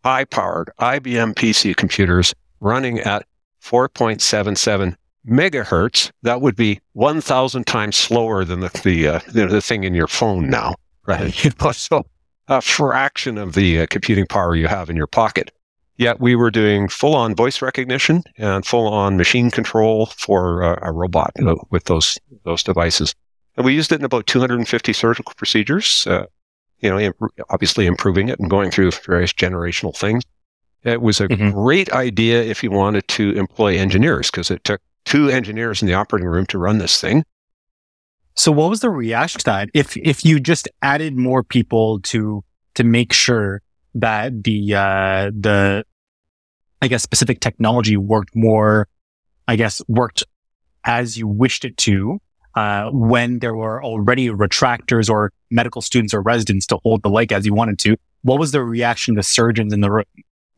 high 0.03 0.25
powered 0.25 0.71
IBM 0.80 1.36
PC 1.36 1.75
computers 1.75 2.33
running 2.60 3.00
at 3.00 3.25
4.77 3.63 4.95
megahertz. 5.27 6.12
That 6.24 6.41
would 6.41 6.56
be 6.56 6.79
1,000 6.94 7.68
times 7.68 7.95
slower 7.95 8.45
than 8.45 8.62
the, 8.62 8.81
the, 8.83 9.07
uh, 9.07 9.19
the, 9.27 9.47
the, 9.47 9.62
thing 9.62 9.83
in 9.83 9.94
your 9.94 10.07
phone 10.07 10.50
now, 10.50 10.75
right? 11.06 11.33
You 11.44 11.51
know, 11.62 11.71
so 11.71 12.06
a 12.48 12.62
fraction 12.62 13.38
of 13.38 13.53
the 13.53 13.81
uh, 13.81 13.88
computing 13.89 14.25
power 14.25 14.55
you 14.55 14.67
have 14.67 14.89
in 14.89 14.96
your 14.96 15.07
pocket. 15.07 15.51
Yet 15.98 16.19
we 16.19 16.36
were 16.36 16.51
doing 16.51 16.88
full 16.88 17.15
on 17.15 17.36
voice 17.36 17.62
recognition 17.62 18.24
and 18.38 18.65
full 18.65 18.88
on 18.88 19.17
machine 19.17 19.50
control 19.50 20.07
for 20.07 20.63
uh, 20.63 20.79
a 20.81 20.91
robot 20.91 21.31
uh, 21.43 21.55
with 21.72 21.86
those, 21.86 22.19
those 22.43 22.63
devices. 22.63 23.15
And 23.55 23.65
we 23.65 23.74
used 23.74 23.91
it 23.91 24.00
in 24.00 24.05
about 24.05 24.27
250 24.27 24.93
surgical 24.93 25.34
procedures, 25.36 26.05
uh, 26.05 26.27
you 26.79 26.89
know, 26.89 27.12
obviously 27.50 27.88
improving 27.88 28.29
it 28.29 28.39
and 28.39 28.50
going 28.50 28.69
through 28.69 28.91
various 28.91 29.34
generational 29.34 29.96
things. 29.96 30.24
It 30.84 31.01
was 31.01 31.19
a 31.19 31.27
mm-hmm. 31.27 31.50
great 31.50 31.91
idea 31.91 32.43
if 32.43 32.63
you 32.63 32.69
wanted 32.69 33.07
to 33.10 33.31
employ 33.31 33.77
engineers 33.77 34.29
because 34.29 34.51
it 34.51 34.63
took 34.63 34.79
two 35.07 35.29
engineers 35.29 35.81
in 35.81 35.87
the 35.87 35.93
operating 35.93 36.27
room 36.27 36.45
to 36.47 36.57
run 36.57 36.77
this 36.77 36.99
thing. 36.99 37.23
So 38.35 38.51
what 38.51 38.69
was 38.69 38.81
the 38.81 38.89
reaction 38.89 39.39
to 39.39 39.45
that? 39.45 39.69
If 39.73 39.97
if 39.97 40.23
you 40.23 40.39
just 40.39 40.67
added 40.81 41.17
more 41.17 41.43
people 41.43 41.99
to 42.01 42.43
to 42.75 42.83
make 42.83 43.13
sure 43.13 43.61
that 43.95 44.43
the 44.43 44.75
uh 44.75 45.31
the 45.37 45.85
I 46.81 46.87
guess 46.87 47.01
specific 47.01 47.39
technology 47.39 47.97
worked 47.97 48.35
more 48.35 48.87
I 49.47 49.55
guess 49.55 49.81
worked 49.87 50.23
as 50.83 51.17
you 51.17 51.27
wished 51.27 51.65
it 51.65 51.77
to, 51.77 52.19
uh, 52.55 52.89
when 52.91 53.39
there 53.39 53.55
were 53.55 53.83
already 53.83 54.29
retractors 54.29 55.09
or 55.09 55.31
medical 55.51 55.81
students 55.81 56.13
or 56.13 56.21
residents 56.21 56.65
to 56.67 56.77
hold 56.83 57.03
the 57.03 57.09
leg 57.09 57.31
as 57.31 57.45
you 57.45 57.53
wanted 57.53 57.77
to. 57.79 57.95
What 58.23 58.39
was 58.39 58.51
the 58.51 58.63
reaction 58.63 59.15
to 59.15 59.23
surgeons 59.23 59.73
in 59.73 59.81
the 59.81 59.91
room? 59.91 60.05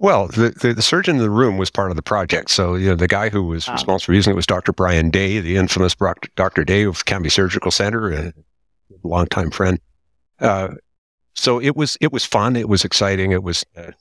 Well, 0.01 0.27
the, 0.27 0.51
the, 0.51 0.73
the, 0.73 0.81
surgeon 0.81 1.17
in 1.17 1.21
the 1.21 1.29
room 1.29 1.57
was 1.57 1.69
part 1.69 1.91
of 1.91 1.97
the 1.97 2.01
project. 2.01 2.49
So, 2.51 2.75
you 2.75 2.87
know, 2.87 2.95
the 2.95 3.07
guy 3.07 3.27
who 3.27 3.43
was 3.43 3.67
oh. 3.67 3.73
responsible 3.73 4.05
for 4.05 4.13
using 4.13 4.31
it 4.31 4.35
was 4.35 4.45
Dr. 4.45 4.71
Brian 4.71 5.09
Day, 5.09 5.41
the 5.41 5.57
infamous 5.57 5.93
Dr. 5.93 6.63
Day 6.63 6.83
of 6.83 7.03
Cambie 7.03 7.29
Surgical 7.29 7.69
Center, 7.69 8.09
a 8.11 8.33
longtime 9.03 9.51
friend. 9.51 9.79
Uh, 10.39 10.69
so 11.35 11.59
it 11.59 11.75
was 11.75 11.97
it 11.99 12.13
was 12.13 12.25
fun. 12.25 12.55
It 12.55 12.69
was 12.69 12.85
exciting. 12.85 13.31
It 13.31 13.43
was 13.43 13.65
uh, 13.75 13.91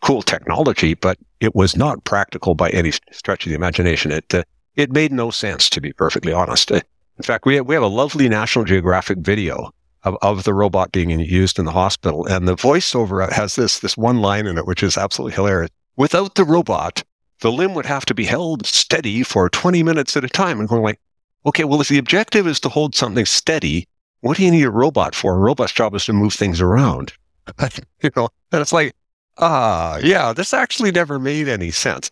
cool 0.00 0.22
technology, 0.22 0.94
but 0.94 1.18
it 1.40 1.54
was 1.54 1.76
not 1.76 2.04
practical 2.04 2.54
by 2.54 2.70
any 2.70 2.92
stretch 3.12 3.44
of 3.44 3.50
the 3.50 3.56
imagination. 3.56 4.10
It 4.10 4.34
uh, 4.34 4.42
it 4.74 4.90
made 4.90 5.12
no 5.12 5.30
sense, 5.30 5.70
to 5.70 5.80
be 5.80 5.92
perfectly 5.92 6.32
honest. 6.32 6.70
In 6.70 6.82
fact, 7.22 7.46
we 7.46 7.56
have, 7.56 7.66
we 7.66 7.74
have 7.74 7.82
a 7.82 7.88
lovely 7.88 8.28
National 8.28 8.64
Geographic 8.64 9.18
video 9.18 9.72
of, 10.06 10.16
of 10.22 10.44
the 10.44 10.54
robot 10.54 10.92
being 10.92 11.10
used 11.10 11.58
in 11.58 11.64
the 11.64 11.72
hospital. 11.72 12.24
And 12.26 12.46
the 12.46 12.54
voiceover 12.54 13.30
has 13.32 13.56
this, 13.56 13.80
this 13.80 13.96
one 13.96 14.18
line 14.18 14.46
in 14.46 14.56
it, 14.56 14.66
which 14.66 14.82
is 14.82 14.96
absolutely 14.96 15.34
hilarious. 15.34 15.70
Without 15.96 16.36
the 16.36 16.44
robot, 16.44 17.02
the 17.40 17.52
limb 17.52 17.74
would 17.74 17.86
have 17.86 18.06
to 18.06 18.14
be 18.14 18.24
held 18.24 18.64
steady 18.64 19.22
for 19.22 19.50
20 19.50 19.82
minutes 19.82 20.16
at 20.16 20.24
a 20.24 20.28
time 20.28 20.60
and 20.60 20.68
going 20.68 20.82
like, 20.82 21.00
okay, 21.44 21.64
well, 21.64 21.80
if 21.80 21.88
the 21.88 21.98
objective 21.98 22.46
is 22.46 22.60
to 22.60 22.68
hold 22.68 22.94
something 22.94 23.26
steady, 23.26 23.88
what 24.20 24.36
do 24.36 24.44
you 24.44 24.50
need 24.50 24.62
a 24.62 24.70
robot 24.70 25.14
for? 25.14 25.34
A 25.34 25.38
robot's 25.38 25.72
job 25.72 25.94
is 25.94 26.06
to 26.06 26.12
move 26.12 26.34
things 26.34 26.60
around. 26.60 27.12
you 28.02 28.10
know, 28.16 28.28
and 28.52 28.62
it's 28.62 28.72
like, 28.72 28.94
ah, 29.38 29.98
yeah, 29.98 30.32
this 30.32 30.54
actually 30.54 30.92
never 30.92 31.18
made 31.18 31.48
any 31.48 31.70
sense. 31.70 32.08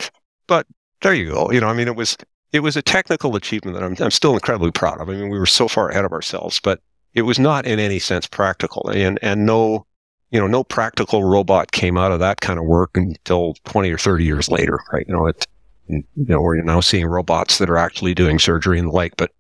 But 0.46 0.66
there 1.00 1.14
you 1.14 1.30
go. 1.30 1.50
You 1.50 1.60
know, 1.60 1.68
I 1.68 1.74
mean, 1.74 1.88
it 1.88 1.96
was 1.96 2.16
it 2.52 2.60
was 2.60 2.76
a 2.76 2.82
technical 2.82 3.34
achievement 3.34 3.76
that 3.76 3.82
I'm, 3.82 3.96
I'm 3.98 4.12
still 4.12 4.34
incredibly 4.34 4.70
proud 4.70 5.00
of. 5.00 5.08
I 5.08 5.12
mean, 5.14 5.28
we 5.28 5.38
were 5.38 5.46
so 5.46 5.66
far 5.66 5.88
ahead 5.88 6.04
of 6.04 6.12
ourselves, 6.12 6.60
but 6.62 6.80
it 7.14 7.23
was 7.23 7.38
not 7.38 7.66
in 7.66 7.78
any 7.78 7.99
sense 7.99 8.26
practical, 8.26 8.88
and 8.90 9.18
and 9.23 9.47
no, 9.47 9.87
you 10.30 10.40
know, 10.40 10.47
no 10.47 10.64
practical 10.64 11.25
robot 11.25 11.73
came 11.73 11.97
out 11.97 12.12
of 12.12 12.21
that 12.21 12.40
kind 12.40 12.59
of 12.59 12.64
work 12.64 12.97
until 12.97 13.54
20 13.64 13.90
or 13.90 13.99
30 13.99 14.25
years 14.25 14.49
later, 14.49 14.80
right? 14.92 15.06
You 15.06 15.14
know, 15.14 15.26
it, 15.26 15.47
you 15.88 16.04
know, 16.16 16.40
we're 16.40 16.61
now 16.62 16.80
seeing 16.80 17.06
robots 17.06 17.59
that 17.59 17.71
are 17.71 17.76
actually 17.76 18.14
doing 18.14 18.38
surgery 18.38 18.78
and 18.78 18.88
the 18.88 18.92
like, 18.92 19.16
but 19.16 19.30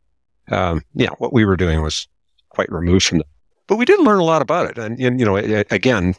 um, 0.50 0.82
yeah, 0.94 1.10
what 1.18 1.32
we 1.32 1.44
were 1.44 1.56
doing 1.56 1.82
was 1.82 2.06
quite 2.50 2.70
removed 2.70 3.06
from 3.06 3.18
that. 3.18 3.26
But 3.66 3.76
we 3.76 3.86
did 3.86 4.00
learn 4.00 4.18
a 4.18 4.24
lot 4.24 4.42
about 4.42 4.70
it, 4.70 4.78
and, 4.78 5.00
and 5.00 5.18
you 5.18 5.26
know, 5.26 5.36
again, 5.36 6.14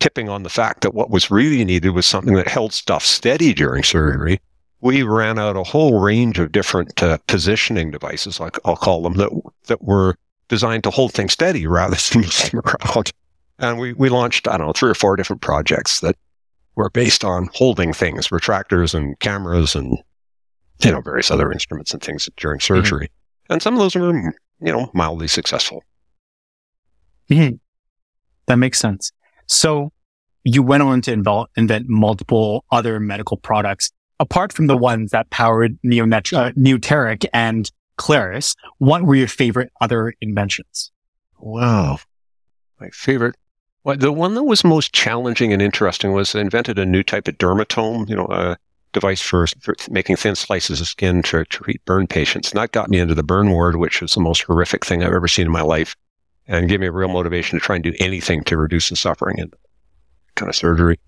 tipping 0.00 0.28
on 0.28 0.42
the 0.42 0.48
fact 0.48 0.82
that 0.82 0.94
what 0.94 1.10
was 1.10 1.30
really 1.30 1.64
needed 1.64 1.90
was 1.90 2.06
something 2.06 2.34
that 2.34 2.48
held 2.48 2.72
stuff 2.72 3.04
steady 3.04 3.54
during 3.54 3.82
surgery 3.82 4.40
we 4.80 5.02
ran 5.02 5.38
out 5.38 5.56
a 5.56 5.62
whole 5.62 6.00
range 6.00 6.38
of 6.38 6.52
different 6.52 7.02
uh, 7.02 7.18
positioning 7.26 7.90
devices, 7.90 8.40
like 8.40 8.58
I'll 8.64 8.76
call 8.76 9.02
them, 9.02 9.14
that 9.14 9.30
that 9.66 9.82
were 9.82 10.16
designed 10.50 10.84
to 10.84 10.90
hold 10.90 11.14
things 11.14 11.32
steady 11.32 11.66
rather 11.66 11.96
than 12.12 12.20
move 12.20 12.50
them 12.50 12.60
around. 12.60 13.10
And 13.58 13.78
we, 13.78 13.94
we 13.94 14.10
launched, 14.10 14.46
I 14.48 14.58
don't 14.58 14.66
know, 14.66 14.72
three 14.74 14.90
or 14.90 14.94
four 14.94 15.16
different 15.16 15.40
projects 15.40 16.00
that 16.00 16.16
were 16.76 16.90
based 16.90 17.24
on 17.24 17.48
holding 17.54 17.92
things, 17.92 18.28
retractors 18.28 18.94
and 18.94 19.18
cameras 19.20 19.74
and, 19.74 19.98
you 20.84 20.90
know, 20.90 21.00
various 21.00 21.30
other 21.30 21.50
instruments 21.52 21.92
and 21.92 22.02
things 22.02 22.28
during 22.36 22.58
mm-hmm. 22.58 22.74
surgery. 22.74 23.06
Mm-hmm. 23.06 23.52
And 23.54 23.62
some 23.62 23.74
of 23.74 23.80
those 23.80 23.94
were, 23.94 24.12
you 24.12 24.72
know, 24.72 24.90
mildly 24.92 25.28
successful. 25.28 25.82
Mm-hmm. 27.30 27.56
That 28.46 28.56
makes 28.56 28.78
sense. 28.78 29.12
So 29.46 29.92
you 30.44 30.62
went 30.62 30.82
on 30.82 31.02
to 31.02 31.12
invent, 31.12 31.48
invent 31.56 31.88
multiple 31.88 32.64
other 32.70 32.98
medical 32.98 33.36
products 33.36 33.92
apart 34.18 34.52
from 34.52 34.66
the 34.66 34.76
ones 34.76 35.10
that 35.10 35.28
powered 35.30 35.78
Neonet- 35.82 36.36
uh, 36.36 36.52
Neoteric 36.52 37.26
and 37.32 37.70
Claris, 38.00 38.56
what 38.78 39.02
were 39.02 39.14
your 39.14 39.28
favorite 39.28 39.70
other 39.82 40.14
inventions? 40.22 40.90
Wow. 41.38 41.98
My 42.80 42.88
favorite. 42.88 43.36
Well, 43.84 43.98
the 43.98 44.10
one 44.10 44.34
that 44.36 44.44
was 44.44 44.64
most 44.64 44.94
challenging 44.94 45.52
and 45.52 45.60
interesting 45.60 46.12
was 46.12 46.34
I 46.34 46.40
invented 46.40 46.78
a 46.78 46.86
new 46.86 47.02
type 47.02 47.28
of 47.28 47.36
dermatome, 47.36 48.08
you 48.08 48.16
know, 48.16 48.26
a 48.30 48.56
device 48.94 49.20
for, 49.20 49.46
for 49.60 49.74
making 49.90 50.16
thin 50.16 50.34
slices 50.34 50.80
of 50.80 50.86
skin 50.86 51.22
to, 51.24 51.44
treat 51.44 51.84
burn 51.84 52.06
patients. 52.06 52.50
And 52.50 52.58
that 52.58 52.72
got 52.72 52.88
me 52.88 52.98
into 52.98 53.14
the 53.14 53.22
burn 53.22 53.50
ward, 53.50 53.76
which 53.76 54.00
was 54.00 54.14
the 54.14 54.20
most 54.20 54.44
horrific 54.44 54.86
thing 54.86 55.04
I've 55.04 55.12
ever 55.12 55.28
seen 55.28 55.44
in 55.44 55.52
my 55.52 55.60
life 55.60 55.94
and 56.48 56.70
gave 56.70 56.80
me 56.80 56.86
a 56.86 56.92
real 56.92 57.08
motivation 57.08 57.58
to 57.58 57.64
try 57.64 57.76
and 57.76 57.84
do 57.84 57.94
anything 58.00 58.44
to 58.44 58.56
reduce 58.56 58.88
the 58.88 58.96
suffering 58.96 59.38
and 59.38 59.52
kind 60.36 60.48
of 60.48 60.56
surgery 60.56 60.98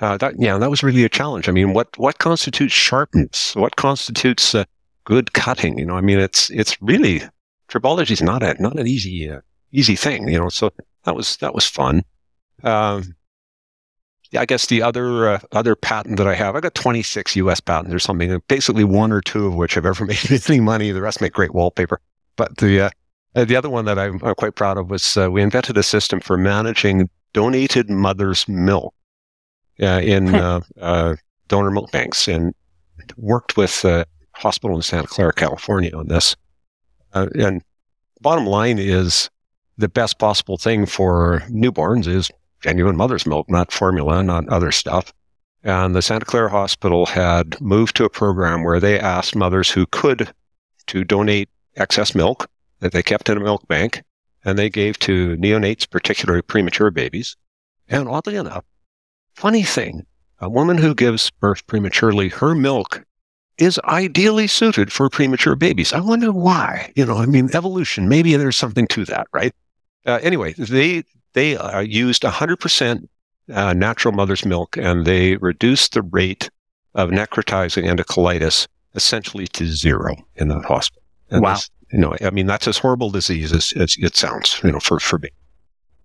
uh, 0.00 0.16
that 0.16 0.34
yeah, 0.38 0.56
that 0.56 0.70
was 0.70 0.82
really 0.82 1.04
a 1.04 1.08
challenge. 1.08 1.48
I 1.48 1.52
mean, 1.52 1.74
what 1.74 1.98
what 1.98 2.18
constitutes 2.18 2.72
sharpness? 2.72 3.54
What 3.54 3.76
constitutes 3.76 4.54
uh, 4.54 4.64
good 5.04 5.32
cutting? 5.32 5.78
You 5.78 5.86
know, 5.86 5.96
I 5.96 6.00
mean, 6.00 6.18
it's 6.18 6.50
it's 6.50 6.80
really 6.82 7.22
tribology 7.68 8.12
is 8.12 8.22
not 8.22 8.42
a 8.42 8.60
not 8.60 8.78
an 8.78 8.86
easy 8.86 9.30
uh, 9.30 9.40
easy 9.72 9.96
thing. 9.96 10.28
You 10.28 10.38
know, 10.38 10.48
so 10.48 10.70
that 11.04 11.14
was 11.14 11.36
that 11.38 11.54
was 11.54 11.66
fun. 11.66 12.02
Um, 12.62 13.14
yeah, 14.30 14.42
I 14.42 14.46
guess 14.46 14.66
the 14.66 14.82
other 14.82 15.28
uh, 15.28 15.40
other 15.52 15.74
patent 15.74 16.18
that 16.18 16.26
I 16.26 16.34
have, 16.34 16.54
I 16.54 16.60
got 16.60 16.74
26 16.74 17.36
U.S. 17.36 17.60
patents 17.60 17.94
or 17.94 17.98
something. 17.98 18.40
Basically, 18.48 18.84
one 18.84 19.12
or 19.12 19.20
two 19.20 19.46
of 19.46 19.54
which 19.54 19.74
have 19.74 19.86
ever 19.86 20.04
made 20.06 20.48
any 20.48 20.60
money. 20.60 20.92
The 20.92 21.00
rest 21.00 21.20
make 21.20 21.32
great 21.32 21.54
wallpaper. 21.54 22.00
But 22.36 22.58
the 22.58 22.82
uh, 22.82 22.90
uh, 23.34 23.44
the 23.44 23.56
other 23.56 23.70
one 23.70 23.84
that 23.84 23.98
I'm, 23.98 24.20
I'm 24.22 24.34
quite 24.34 24.54
proud 24.54 24.76
of 24.76 24.90
was 24.90 25.16
uh, 25.16 25.30
we 25.30 25.42
invented 25.42 25.76
a 25.76 25.82
system 25.82 26.20
for 26.20 26.36
managing 26.36 27.08
donated 27.32 27.88
mother's 27.88 28.48
milk 28.48 28.94
uh, 29.80 30.00
in 30.02 30.34
uh, 30.34 30.60
uh, 30.80 31.16
donor 31.48 31.70
milk 31.70 31.90
banks 31.92 32.28
and 32.28 32.54
worked 33.16 33.56
with 33.56 33.84
hospital 34.40 34.76
in 34.76 34.82
Santa 34.82 35.06
Clara, 35.06 35.32
California 35.32 35.96
on 35.96 36.08
this. 36.08 36.36
Uh, 37.12 37.28
and 37.34 37.62
bottom 38.20 38.46
line 38.46 38.78
is 38.78 39.30
the 39.78 39.88
best 39.88 40.18
possible 40.18 40.56
thing 40.56 40.86
for 40.86 41.42
newborns 41.48 42.06
is 42.06 42.30
genuine 42.60 42.96
mother's 42.96 43.26
milk, 43.26 43.48
not 43.48 43.72
formula, 43.72 44.22
not 44.22 44.48
other 44.48 44.72
stuff. 44.72 45.12
And 45.62 45.94
the 45.94 46.02
Santa 46.02 46.24
Clara 46.24 46.50
Hospital 46.50 47.06
had 47.06 47.60
moved 47.60 47.96
to 47.96 48.04
a 48.04 48.10
program 48.10 48.64
where 48.64 48.80
they 48.80 48.98
asked 48.98 49.36
mothers 49.36 49.70
who 49.70 49.86
could 49.86 50.32
to 50.86 51.04
donate 51.04 51.48
excess 51.76 52.14
milk 52.14 52.48
that 52.80 52.92
they 52.92 53.02
kept 53.02 53.28
in 53.28 53.36
a 53.36 53.40
milk 53.40 53.66
bank, 53.68 54.02
and 54.44 54.58
they 54.58 54.70
gave 54.70 54.98
to 55.00 55.36
neonates, 55.36 55.88
particularly 55.88 56.42
premature 56.42 56.90
babies. 56.90 57.36
And 57.88 58.08
oddly 58.08 58.36
enough, 58.36 58.64
Funny 59.34 59.62
thing, 59.62 60.04
a 60.38 60.50
woman 60.50 60.76
who 60.76 60.94
gives 60.94 61.30
birth 61.30 61.66
prematurely, 61.66 62.28
her 62.28 62.54
milk 62.54 63.04
is 63.60 63.78
ideally 63.84 64.46
suited 64.46 64.92
for 64.92 65.08
premature 65.10 65.54
babies. 65.54 65.92
I 65.92 66.00
wonder 66.00 66.32
why. 66.32 66.92
You 66.96 67.04
know, 67.04 67.18
I 67.18 67.26
mean, 67.26 67.50
evolution. 67.54 68.08
Maybe 68.08 68.34
there's 68.36 68.56
something 68.56 68.86
to 68.88 69.04
that, 69.06 69.26
right? 69.32 69.54
Uh, 70.06 70.18
anyway, 70.22 70.54
they 70.54 71.04
they 71.34 71.56
uh, 71.56 71.80
used 71.80 72.22
100% 72.22 73.08
uh, 73.52 73.72
natural 73.74 74.12
mother's 74.12 74.44
milk, 74.44 74.76
and 74.76 75.04
they 75.04 75.36
reduced 75.36 75.92
the 75.92 76.02
rate 76.02 76.50
of 76.94 77.10
necrotizing 77.10 77.84
enterocolitis 77.84 78.66
essentially 78.94 79.46
to 79.46 79.66
zero 79.66 80.16
in 80.36 80.48
the 80.48 80.58
hospital. 80.60 81.02
And 81.30 81.42
wow. 81.42 81.58
you 81.92 81.98
know, 81.98 82.16
I 82.22 82.30
mean, 82.30 82.46
that's 82.46 82.66
as 82.66 82.78
horrible 82.78 83.10
disease 83.10 83.52
as, 83.52 83.72
as 83.76 83.96
it 83.98 84.16
sounds. 84.16 84.60
You 84.64 84.72
know, 84.72 84.80
for 84.80 84.98
for 84.98 85.18
me. 85.18 85.28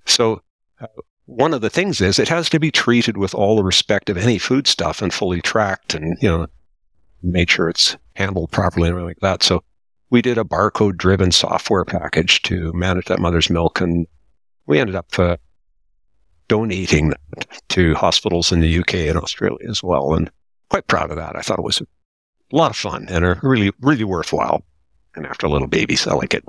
So 0.06 0.42
uh, 0.80 0.88
one 1.26 1.54
of 1.54 1.62
the 1.62 1.70
things 1.70 2.02
is 2.02 2.20
it 2.20 2.30
has 2.30 2.50
to 2.50 2.60
be 2.60 2.72
treated 2.72 3.18
with 3.18 3.34
all 3.34 3.56
the 3.56 3.64
respect 3.64 4.10
of 4.10 4.18
any 4.18 4.38
food 4.38 4.68
stuff 4.68 5.02
and 5.02 5.14
fully 5.14 5.42
tracked 5.42 5.96
and, 5.96 6.18
you 6.22 6.30
know, 6.30 6.48
make 7.32 7.50
sure 7.50 7.70
it's 7.70 7.98
handled 8.16 8.52
properly 8.52 8.88
and 8.88 8.98
everything 8.98 9.08
like 9.08 9.20
that. 9.22 9.44
So 9.44 9.64
we 10.10 10.22
did 10.22 10.38
a 10.38 10.44
barcode 10.44 10.98
driven 10.98 11.32
software 11.32 11.86
package 11.86 12.42
to 12.44 12.72
manage 12.74 13.06
that 13.06 13.20
mother's 13.20 13.50
milk 13.50 13.82
and 13.82 14.08
we 14.68 14.80
ended 14.80 14.96
up 14.96 15.18
uh, 15.20 15.38
donating 16.48 17.10
that 17.10 17.48
to 17.70 17.94
hospitals 17.96 18.52
in 18.52 18.62
the 18.62 18.80
UK 18.80 18.96
and 18.96 19.18
Australia 19.18 19.70
as 19.70 19.84
well. 19.84 20.16
And 20.16 20.32
quite 20.70 20.88
proud 20.88 21.12
of 21.12 21.18
that. 21.18 21.36
I 21.36 21.42
thought 21.42 21.60
it 21.60 21.66
was 21.66 21.82
a 21.82 22.56
lot 22.56 22.72
of 22.72 22.78
fun 22.78 23.08
and 23.10 23.24
a 23.24 23.40
really, 23.44 23.72
really 23.82 24.04
worthwhile. 24.04 24.64
And 25.16 25.26
after 25.26 25.46
a 25.46 25.50
little 25.50 25.68
babies, 25.68 26.08
I 26.08 26.14
like 26.14 26.34
it 26.34 26.44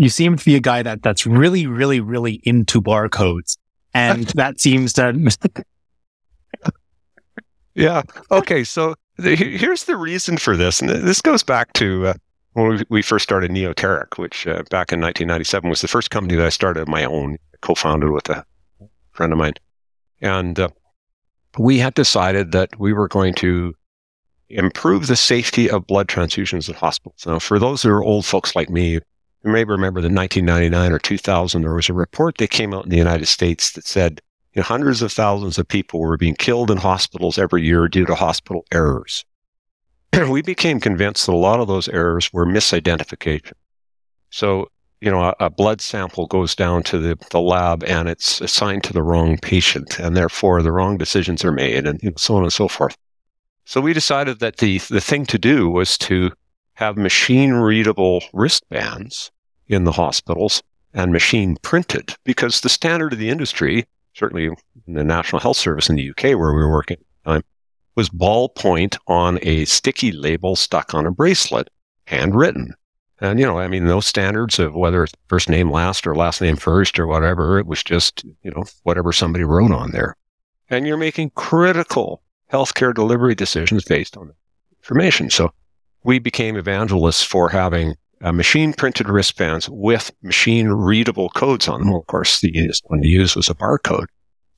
you 0.00 0.08
seem 0.08 0.34
to 0.34 0.44
be 0.44 0.56
a 0.56 0.60
guy 0.60 0.82
that 0.82 1.02
that's 1.02 1.26
really, 1.26 1.66
really, 1.66 2.00
really 2.00 2.40
into 2.44 2.80
barcodes. 2.80 3.58
And 3.92 4.24
that 4.34 4.58
seems 4.58 4.94
to. 4.94 5.12
Yeah. 7.74 8.02
Okay. 8.30 8.64
So 8.64 8.94
the, 9.16 9.36
here's 9.36 9.84
the 9.84 9.96
reason 9.96 10.36
for 10.36 10.56
this. 10.56 10.80
And 10.80 10.90
this 10.90 11.20
goes 11.20 11.42
back 11.42 11.72
to 11.74 12.08
uh, 12.08 12.14
when 12.54 12.84
we 12.88 13.02
first 13.02 13.22
started 13.22 13.50
Neoteric, 13.50 14.18
which 14.18 14.46
uh, 14.46 14.62
back 14.70 14.92
in 14.92 15.00
1997 15.00 15.68
was 15.68 15.80
the 15.80 15.88
first 15.88 16.10
company 16.10 16.36
that 16.36 16.46
I 16.46 16.50
started 16.50 16.88
my 16.88 17.04
own, 17.04 17.38
co 17.60 17.74
founded 17.74 18.10
with 18.10 18.28
a 18.28 18.44
friend 19.12 19.32
of 19.32 19.38
mine. 19.38 19.54
And 20.20 20.58
uh, 20.58 20.68
we 21.58 21.78
had 21.78 21.94
decided 21.94 22.52
that 22.52 22.78
we 22.78 22.92
were 22.92 23.08
going 23.08 23.34
to 23.34 23.74
improve 24.48 25.06
the 25.06 25.16
safety 25.16 25.70
of 25.70 25.86
blood 25.86 26.08
transfusions 26.08 26.68
in 26.68 26.74
hospitals. 26.74 27.24
Now, 27.26 27.38
for 27.38 27.58
those 27.58 27.82
who 27.82 27.90
are 27.90 28.02
old 28.02 28.26
folks 28.26 28.56
like 28.56 28.68
me, 28.68 28.94
you 28.94 29.00
may 29.44 29.64
remember 29.64 30.00
that 30.00 30.12
1999 30.12 30.92
or 30.92 30.98
2000, 30.98 31.62
there 31.62 31.74
was 31.74 31.88
a 31.88 31.94
report 31.94 32.38
that 32.38 32.50
came 32.50 32.74
out 32.74 32.84
in 32.84 32.90
the 32.90 32.96
United 32.96 33.26
States 33.26 33.72
that 33.72 33.86
said 33.86 34.20
you 34.54 34.60
know, 34.60 34.64
hundreds 34.64 35.02
of 35.02 35.12
thousands 35.12 35.58
of 35.58 35.68
people 35.68 36.00
were 36.00 36.16
being 36.16 36.34
killed 36.34 36.70
in 36.70 36.78
hospitals 36.78 37.38
every 37.38 37.62
year 37.62 37.88
due 37.88 38.04
to 38.06 38.14
hospital 38.14 38.64
errors. 38.72 39.24
we 40.28 40.42
became 40.42 40.80
convinced 40.80 41.26
that 41.26 41.32
a 41.32 41.36
lot 41.36 41.60
of 41.60 41.68
those 41.68 41.88
errors 41.88 42.32
were 42.32 42.46
misidentification. 42.46 43.52
So, 44.30 44.68
you 45.00 45.10
know, 45.10 45.22
a, 45.22 45.34
a, 45.40 45.50
blood 45.50 45.80
sample 45.80 46.26
goes 46.26 46.54
down 46.54 46.82
to 46.84 46.98
the, 46.98 47.18
the 47.30 47.40
lab 47.40 47.84
and 47.84 48.08
it's 48.08 48.40
assigned 48.40 48.84
to 48.84 48.92
the 48.92 49.02
wrong 49.02 49.38
patient, 49.38 49.98
and 49.98 50.16
therefore 50.16 50.62
the 50.62 50.72
wrong 50.72 50.98
decisions 50.98 51.44
are 51.44 51.52
made, 51.52 51.86
and 51.86 52.02
you 52.02 52.10
know, 52.10 52.16
so 52.16 52.36
on 52.36 52.42
and 52.42 52.52
so 52.52 52.68
forth. 52.68 52.96
So 53.64 53.80
we 53.80 53.92
decided 53.92 54.40
that 54.40 54.56
the, 54.56 54.78
the 54.78 55.00
thing 55.00 55.26
to 55.26 55.38
do 55.38 55.70
was 55.70 55.96
to 55.98 56.32
have 56.74 56.96
machine 56.96 57.52
readable 57.52 58.22
wristbands 58.32 59.30
in 59.68 59.84
the 59.84 59.92
hospitals 59.92 60.62
and 60.92 61.12
machine 61.12 61.56
printed 61.62 62.16
because 62.24 62.60
the 62.60 62.68
standard 62.68 63.12
of 63.12 63.18
the 63.18 63.28
industry, 63.28 63.86
certainly 64.14 64.46
in 64.86 64.94
the 64.94 65.04
National 65.04 65.40
Health 65.40 65.56
Service 65.56 65.88
in 65.88 65.96
the 65.96 66.10
UK 66.10 66.24
where 66.24 66.52
we 66.52 66.62
were 66.62 66.70
working 66.70 66.96
at 66.96 67.06
the 67.24 67.30
time, 67.32 67.42
was 67.96 68.08
ballpoint 68.08 68.96
on 69.06 69.38
a 69.42 69.64
sticky 69.64 70.12
label 70.12 70.56
stuck 70.56 70.94
on 70.94 71.06
a 71.06 71.10
bracelet, 71.10 71.68
handwritten. 72.06 72.74
And, 73.20 73.38
you 73.38 73.44
know, 73.44 73.58
I 73.58 73.68
mean, 73.68 73.84
no 73.84 74.00
standards 74.00 74.58
of 74.58 74.74
whether 74.74 75.04
it's 75.04 75.12
first 75.28 75.48
name 75.48 75.70
last 75.70 76.06
or 76.06 76.14
last 76.14 76.40
name 76.40 76.56
first 76.56 76.98
or 76.98 77.06
whatever. 77.06 77.58
It 77.58 77.66
was 77.66 77.82
just, 77.82 78.24
you 78.42 78.50
know, 78.50 78.64
whatever 78.84 79.12
somebody 79.12 79.44
wrote 79.44 79.72
on 79.72 79.90
there. 79.90 80.16
And 80.70 80.86
you're 80.86 80.96
making 80.96 81.30
critical 81.30 82.22
healthcare 82.50 82.94
delivery 82.94 83.34
decisions 83.34 83.84
based 83.84 84.16
on 84.16 84.32
information. 84.80 85.28
So 85.28 85.52
we 86.02 86.18
became 86.18 86.56
evangelists 86.56 87.22
for 87.22 87.50
having 87.50 87.94
uh, 88.22 88.32
machine 88.32 88.72
printed 88.72 89.08
wristbands 89.08 89.68
with 89.70 90.10
machine 90.22 90.68
readable 90.68 91.30
codes 91.30 91.68
on 91.68 91.80
them. 91.80 91.94
Of 91.94 92.06
course, 92.06 92.40
the 92.40 92.48
easiest 92.48 92.84
one 92.86 93.00
to 93.00 93.08
use 93.08 93.34
was 93.34 93.48
a 93.48 93.54
barcode. 93.54 94.06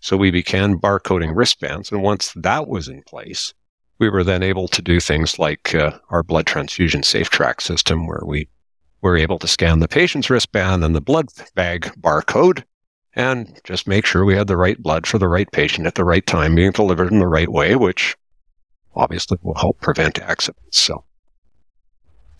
So 0.00 0.16
we 0.16 0.30
began 0.30 0.78
barcoding 0.78 1.32
wristbands. 1.34 1.92
And 1.92 2.02
once 2.02 2.32
that 2.34 2.66
was 2.66 2.88
in 2.88 3.02
place, 3.04 3.54
we 3.98 4.08
were 4.08 4.24
then 4.24 4.42
able 4.42 4.66
to 4.68 4.82
do 4.82 4.98
things 4.98 5.38
like 5.38 5.74
uh, 5.74 5.92
our 6.10 6.24
blood 6.24 6.46
transfusion 6.46 7.04
safe 7.04 7.30
track 7.30 7.60
system, 7.60 8.06
where 8.08 8.22
we 8.26 8.48
were 9.00 9.16
able 9.16 9.38
to 9.38 9.48
scan 9.48 9.78
the 9.78 9.88
patient's 9.88 10.28
wristband 10.28 10.82
and 10.82 10.94
the 10.94 11.00
blood 11.00 11.28
bag 11.54 11.92
barcode 12.00 12.64
and 13.14 13.60
just 13.64 13.86
make 13.86 14.06
sure 14.06 14.24
we 14.24 14.36
had 14.36 14.46
the 14.46 14.56
right 14.56 14.82
blood 14.82 15.06
for 15.06 15.18
the 15.18 15.28
right 15.28 15.50
patient 15.52 15.86
at 15.86 15.94
the 15.94 16.04
right 16.04 16.26
time 16.26 16.54
being 16.54 16.72
delivered 16.72 17.12
in 17.12 17.18
the 17.18 17.26
right 17.26 17.50
way, 17.50 17.76
which 17.76 18.16
obviously 18.94 19.38
will 19.42 19.54
help 19.54 19.80
prevent 19.80 20.18
accidents. 20.18 20.78
So 20.78 21.04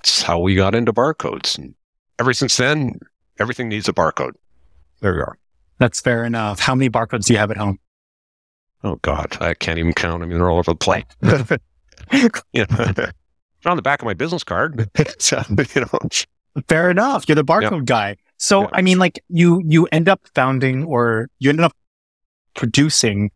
that's 0.03 0.23
how 0.23 0.41
we 0.41 0.57
got 0.57 0.75
into 0.75 0.93
barcodes. 0.93 1.57
And 1.57 1.77
ever 2.19 2.33
since 2.33 2.57
then, 2.57 2.99
everything 3.39 3.69
needs 3.69 3.89
a 3.89 3.93
barcode. 3.93 4.33
There 5.01 5.15
we 5.15 5.21
are. 5.21 5.39
That's 5.79 6.01
fair 6.01 6.25
enough. 6.25 6.59
How 6.59 6.75
many 6.75 6.91
barcodes 6.91 7.27
do 7.27 7.35
you 7.35 7.39
have 7.39 7.53
at 7.53 7.57
home? 7.57 7.79
Oh 8.83 8.97
God, 9.03 9.37
I 9.41 9.55
can't 9.55 9.79
even 9.79 9.93
count. 9.93 10.25
I 10.25 10.27
mean, 10.27 10.39
they're 10.39 10.51
all 10.51 10.59
over 10.59 10.73
the 10.73 10.77
place. 10.77 11.05
you 11.23 12.67
know, 12.69 12.95
it's 12.97 13.67
on 13.67 13.77
the 13.77 13.83
back 13.83 14.03
of 14.03 14.07
my 14.07 14.15
business 14.15 14.43
card. 14.43 14.91
so, 15.19 15.41
you 15.49 15.83
know, 15.83 15.99
fair 16.69 16.91
enough. 16.91 17.29
You're 17.29 17.37
the 17.37 17.45
barcode 17.45 17.79
yep. 17.79 17.85
guy. 17.85 18.17
So, 18.39 18.69
I 18.73 18.83
mean, 18.83 18.99
like 18.99 19.23
you, 19.29 19.63
you 19.65 19.87
end 19.93 20.09
up 20.09 20.21
founding 20.35 20.85
or 20.85 21.29
you 21.39 21.51
end 21.51 21.61
up 21.61 21.77
producing, 22.55 23.31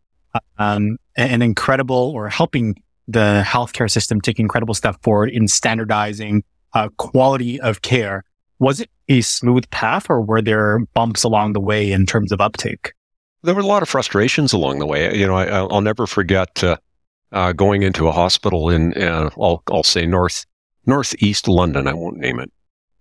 um, 0.59 0.99
an 1.17 1.43
incredible 1.43 2.13
or 2.15 2.29
helping 2.29 2.75
the 3.07 3.45
healthcare 3.47 3.89
system 3.89 4.21
take 4.21 4.41
incredible 4.41 4.75
step 4.75 5.01
forward 5.01 5.31
in 5.31 5.47
standardizing 5.47 6.43
uh, 6.77 6.91
quality 6.99 7.59
of 7.61 7.81
care. 7.81 8.23
Was 8.59 8.81
it 8.81 8.91
a 9.09 9.23
smooth 9.23 9.69
path 9.71 10.11
or 10.11 10.21
were 10.21 10.43
there 10.43 10.81
bumps 10.93 11.25
along 11.25 11.55
the 11.55 11.61
way 11.61 11.91
in 11.91 12.05
terms 12.05 12.33
of 12.33 12.41
uptake? 12.41 12.93
There 13.43 13.55
were 13.55 13.63
a 13.63 13.67
lot 13.67 13.83
of 13.83 13.89
frustrations 13.89 14.53
along 14.53 14.79
the 14.79 14.87
way. 14.87 15.17
You 15.17 15.27
know, 15.27 15.37
I, 15.37 15.63
will 15.63 15.81
never 15.81 16.07
forget 16.07 16.63
uh, 16.63 16.77
uh, 17.33 17.53
going 17.53 17.83
into 17.83 18.09
a 18.09 18.13
hospital 18.13 18.69
in, 18.69 18.93
uh, 18.95 19.31
I'll, 19.41 19.63
I'll 19.71 19.83
say 19.83 20.05
north, 20.05 20.45
northeast 20.85 21.49
London. 21.49 21.89
I 21.89 21.95
won't 21.95 22.19
name 22.19 22.41
it, 22.41 22.53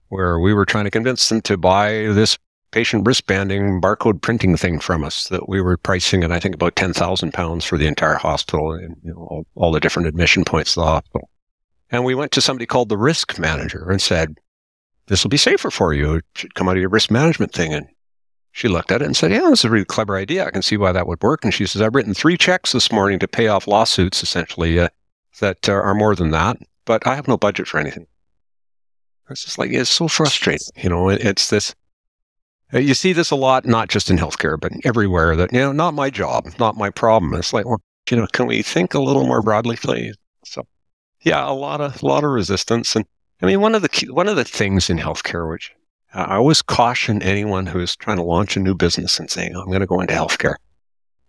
where 0.08 0.40
we 0.40 0.54
were 0.54 0.66
trying 0.66 0.86
to 0.86 0.92
convince 0.92 1.28
them 1.28 1.42
to 1.42 1.58
buy 1.58 1.90
this 2.14 2.38
patient 2.72 3.06
wristbanding 3.06 3.82
barcode 3.82 4.22
printing 4.22 4.56
thing 4.56 4.80
from 4.80 5.04
us 5.04 5.28
that 5.30 5.50
we 5.50 5.62
were 5.62 5.78
pricing 5.78 6.24
at, 6.24 6.32
I 6.32 6.40
think, 6.40 6.56
about 6.56 6.78
10,000 6.78 7.34
pounds 7.34 7.66
for 7.66 7.78
the 7.78 7.88
entire 7.88 8.16
hospital 8.16 8.74
and 8.74 8.96
you 9.04 9.12
know, 9.12 9.28
all, 9.30 9.46
all 9.56 9.72
the 9.72 9.80
different 9.82 10.08
admission 10.08 10.46
points 10.46 10.78
of 10.78 10.82
the 10.82 10.88
hospital. 10.88 11.30
And 11.92 12.04
we 12.04 12.16
went 12.16 12.32
to 12.34 12.42
somebody 12.42 12.66
called 12.66 12.90
the 12.90 12.98
risk 12.98 13.38
manager 13.40 13.90
and 13.90 14.02
said, 14.02 14.40
this 15.08 15.24
will 15.24 15.30
be 15.30 15.38
safer 15.38 15.70
for 15.70 15.94
you. 15.94 16.16
It 16.16 16.26
should 16.36 16.56
come 16.56 16.68
out 16.68 16.78
of 16.78 16.82
your 16.82 16.90
risk 16.90 17.12
management 17.12 17.54
thing. 17.54 17.74
And 17.74 17.88
she 18.52 18.68
looked 18.68 18.92
at 18.92 19.02
it 19.02 19.06
and 19.06 19.16
said, 19.16 19.32
yeah, 19.32 19.50
this 19.50 19.60
is 19.60 19.66
a 19.66 19.70
really 19.70 19.86
clever 19.86 20.16
idea. 20.16 20.46
I 20.46 20.52
can 20.52 20.62
see 20.62 20.78
why 20.78 20.92
that 20.92 21.08
would 21.08 21.22
work. 21.22 21.44
And 21.44 21.54
she 21.54 21.66
says, 21.68 21.82
I've 21.82 21.94
written 21.94 22.14
three 22.14 22.38
checks 22.38 22.72
this 22.72 22.92
morning 22.92 23.20
to 23.20 23.28
pay 23.28 23.48
off 23.48 23.68
lawsuits, 23.68 24.24
essentially, 24.24 24.80
uh, 24.80 24.90
that 25.42 25.70
uh, 25.70 25.74
are 25.74 25.94
more 25.94 26.16
than 26.16 26.32
that, 26.32 26.58
but 26.86 27.06
I 27.06 27.16
have 27.16 27.28
no 27.28 27.38
budget 27.38 27.68
for 27.68 27.80
anything. 27.80 28.08
It's 29.30 29.44
just 29.44 29.58
like, 29.58 29.72
it's 29.72 29.90
so 29.90 30.08
frustrating. 30.08 30.68
You 30.78 30.90
know, 30.90 31.10
it's 31.10 31.50
this, 31.50 31.76
uh, 32.74 32.80
you 32.80 32.94
see 32.94 33.12
this 33.12 33.32
a 33.32 33.36
lot, 33.36 33.66
not 33.66 33.90
just 33.90 34.10
in 34.10 34.18
healthcare, 34.18 34.60
but 34.60 34.72
everywhere 34.86 35.36
that, 35.36 35.52
you 35.52 35.60
know, 35.60 35.72
not 35.72 35.94
my 35.94 36.10
job, 36.10 36.48
not 36.60 36.78
my 36.78 36.90
problem. 36.90 37.34
It's 37.34 37.54
like, 37.54 37.66
well, 37.66 37.82
you 38.10 38.18
know, 38.18 38.28
can 38.28 38.46
we 38.46 38.62
think 38.62 38.94
a 38.94 39.00
little 39.00 39.26
more 39.26 39.42
broadly, 39.42 39.76
please? 39.76 40.16
Yeah, 41.26 41.50
a 41.50 41.52
lot 41.52 41.82
of, 41.82 42.02
a 42.02 42.06
lot 42.06 42.24
of 42.24 42.32
resistance. 42.32 42.96
And 42.96 43.06
I 43.42 43.48
mean, 43.48 43.60
one 43.60 43.76
of 43.76 43.82
the, 43.82 43.90
key, 43.90 44.10
one 44.10 44.30
of 44.30 44.38
the 44.38 44.46
things 44.46 44.90
in 44.90 44.98
healthcare, 44.98 45.50
which 45.50 45.74
I 46.14 46.36
always 46.36 46.62
caution 46.62 47.22
anyone 47.22 47.66
who 47.66 47.80
is 47.80 47.98
trying 47.98 48.18
to 48.18 48.24
launch 48.24 48.56
a 48.56 48.62
new 48.62 48.76
business 48.76 49.20
and 49.20 49.30
saying, 49.30 49.54
I'm 49.56 49.68
going 49.68 49.82
to 49.82 49.86
go 49.86 50.00
into 50.00 50.14
healthcare. 50.14 50.56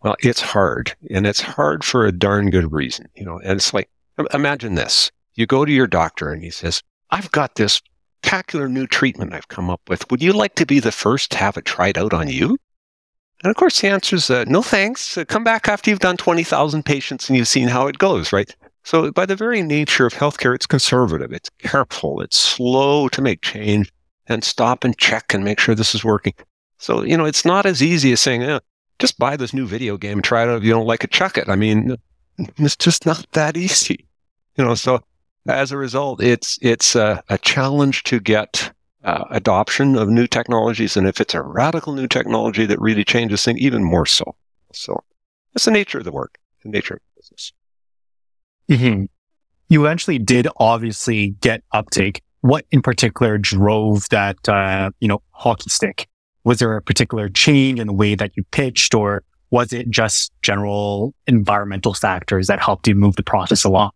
Well, 0.05 0.15
it's 0.21 0.41
hard 0.41 0.95
and 1.11 1.27
it's 1.27 1.41
hard 1.41 1.83
for 1.83 2.07
a 2.07 2.13
darn 2.13 2.51
good 2.51 2.73
reason, 2.73 3.09
you 3.17 3.25
know, 3.25 3.41
and 3.41 3.57
it's 3.57 3.75
like, 3.75 3.91
imagine 4.33 4.77
this. 4.77 5.11
You 5.35 5.47
go 5.47 5.65
to 5.65 5.73
your 5.73 5.89
doctor 5.89 6.31
and 6.31 6.45
he 6.45 6.51
says, 6.51 6.83
I've 7.11 7.33
got 7.33 7.57
this 7.57 7.83
spectacular 8.27 8.69
new 8.69 8.89
treatment 8.89 9.33
I've 9.33 9.49
come 9.49 9.71
up 9.71 9.81
with. 9.89 10.11
Would 10.11 10.21
you 10.21 10.33
like 10.33 10.57
to 10.57 10.67
be 10.67 10.81
the 10.81 10.91
first 10.91 11.31
to 11.31 11.39
have 11.39 11.57
it 11.57 11.65
tried 11.65 11.97
out 11.97 12.13
on 12.13 12.29
you? 12.29 12.59
And 13.45 13.51
of 13.51 13.57
course, 13.57 13.81
the 13.81 13.89
answer 13.89 14.17
is 14.17 14.31
uh, 14.31 14.45
no 14.49 14.63
thanks. 14.63 15.17
Uh, 15.17 15.25
come 15.25 15.45
back 15.45 15.69
after 15.69 15.91
you've 15.91 16.01
done 16.01 16.17
20,000 16.17 16.85
patients 16.85 17.29
and 17.29 17.39
you've 17.39 17.47
seen 17.47 17.69
how 17.69 17.87
it 17.87 17.99
goes, 17.99 18.33
right? 18.33 18.55
So, 18.87 19.11
by 19.11 19.27
the 19.27 19.35
very 19.35 19.63
nature 19.63 20.07
of 20.07 20.15
healthcare, 20.15 20.55
it's 20.55 20.65
conservative, 20.65 21.33
it's 21.33 21.51
careful, 21.59 22.21
it's 22.21 22.39
slow 22.39 23.09
to 23.09 23.21
make 23.21 23.43
change 23.43 23.93
and 24.29 24.45
stop 24.45 24.85
and 24.85 24.97
check 24.97 25.35
and 25.35 25.43
make 25.43 25.59
sure 25.59 25.75
this 25.75 25.93
is 25.93 26.05
working. 26.05 26.35
So, 26.79 27.03
you 27.03 27.17
know, 27.17 27.25
it's 27.25 27.45
not 27.45 27.67
as 27.67 27.83
easy 27.83 28.13
as 28.13 28.21
saying, 28.21 28.45
eh, 28.45 28.61
just 29.01 29.19
buy 29.19 29.37
this 29.37 29.53
new 29.53 29.67
video 29.67 29.97
game, 29.97 30.23
try 30.23 30.45
it 30.45 30.49
out. 30.49 30.59
If 30.59 30.63
you 30.63 30.71
don't 30.71 30.87
like 30.87 31.03
it, 31.03 31.11
chuck 31.11 31.37
it. 31.37 31.49
I 31.49 31.57
mean, 31.57 31.97
it's 32.59 32.77
just 32.77 33.07
not 33.07 33.27
that 33.33 33.57
easy. 33.57 34.07
You 34.57 34.65
know, 34.65 34.77
so 34.77 35.03
as 35.49 35.73
a 35.73 35.77
result, 35.77 36.23
it's 36.23 36.57
it's 36.63 36.95
a, 36.95 37.25
a 37.29 37.39
challenge 37.39 38.05
to 38.05 38.21
get 38.21 38.73
uh, 39.03 39.25
adoption 39.31 39.97
of 39.97 40.09
new 40.09 40.29
technologies, 40.29 40.97
and 40.97 41.09
if 41.09 41.21
it's 41.21 41.35
a 41.35 41.43
radical 41.43 41.93
new 41.93 42.07
technology 42.07 42.67
that 42.67 42.81
really 42.81 43.05
changes 43.05 43.45
things, 43.45 43.59
even 43.59 43.83
more 43.83 44.07
so. 44.07 44.37
So 44.73 45.03
that's 45.53 45.65
the 45.65 45.73
nature 45.73 45.99
of 45.99 46.05
the 46.05 46.13
work, 46.13 46.39
the 46.63 46.69
nature 46.69 46.95
of 46.95 47.01
the 47.01 47.21
business. 47.21 47.53
Mm-hmm. 48.71 49.05
You 49.69 49.85
eventually 49.85 50.19
did 50.19 50.49
obviously 50.59 51.31
get 51.41 51.63
uptake. 51.73 52.23
What 52.41 52.65
in 52.71 52.83
particular 52.83 53.39
drove 53.39 54.09
that 54.11 54.49
uh, 54.49 54.91
you 55.01 55.09
know 55.09 55.23
hockey 55.31 55.71
stick? 55.71 56.09
Was 56.45 56.59
there 56.59 56.77
a 56.77 56.83
particular 56.83 57.29
change 57.29 57.81
in 57.81 57.89
the 57.89 57.93
way 57.93 58.15
that 58.15 58.37
you 58.37 58.45
pitched, 58.53 58.95
or 58.95 59.25
was 59.51 59.73
it 59.73 59.91
just 59.91 60.33
general 60.43 61.15
environmental 61.27 61.95
factors 61.95 62.47
that 62.47 62.61
helped 62.61 62.87
you 62.87 62.95
move 62.95 63.17
the 63.17 63.23
process 63.23 63.65
along? 63.65 63.91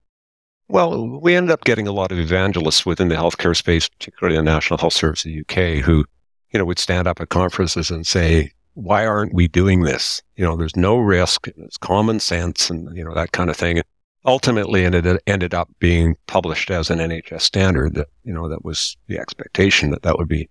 Well, 0.68 1.20
we 1.20 1.34
ended 1.34 1.50
up 1.50 1.64
getting 1.64 1.88
a 1.88 1.92
lot 1.92 2.12
of 2.12 2.18
evangelists 2.18 2.86
within 2.86 3.08
the 3.08 3.16
healthcare 3.16 3.56
space, 3.56 3.88
particularly 3.88 4.36
the 4.36 4.42
National 4.44 4.78
Health 4.78 4.92
Service 4.92 5.24
of 5.24 5.32
the 5.32 5.40
UK, 5.40 5.84
who, 5.84 6.04
you 6.52 6.58
know, 6.58 6.64
would 6.64 6.78
stand 6.78 7.08
up 7.08 7.20
at 7.20 7.28
conferences 7.28 7.90
and 7.90 8.06
say, 8.06 8.52
why 8.74 9.04
aren't 9.04 9.34
we 9.34 9.48
doing 9.48 9.82
this? 9.82 10.22
You 10.36 10.44
know, 10.44 10.56
there's 10.56 10.76
no 10.76 10.96
risk. 10.96 11.48
It's 11.48 11.76
common 11.76 12.20
sense 12.20 12.70
and, 12.70 12.96
you 12.96 13.04
know, 13.04 13.12
that 13.14 13.32
kind 13.32 13.50
of 13.50 13.56
thing. 13.56 13.82
Ultimately, 14.24 14.84
it 14.84 15.22
ended, 15.26 15.54
up 15.54 15.70
being 15.78 16.16
published 16.26 16.70
as 16.70 16.90
an 16.90 16.98
NHS 16.98 17.40
standard 17.40 17.94
that, 17.94 18.08
you 18.22 18.34
know, 18.34 18.48
that 18.50 18.64
was 18.64 18.96
the 19.06 19.18
expectation 19.18 19.90
that 19.90 20.02
that 20.02 20.18
would 20.18 20.28
be, 20.28 20.50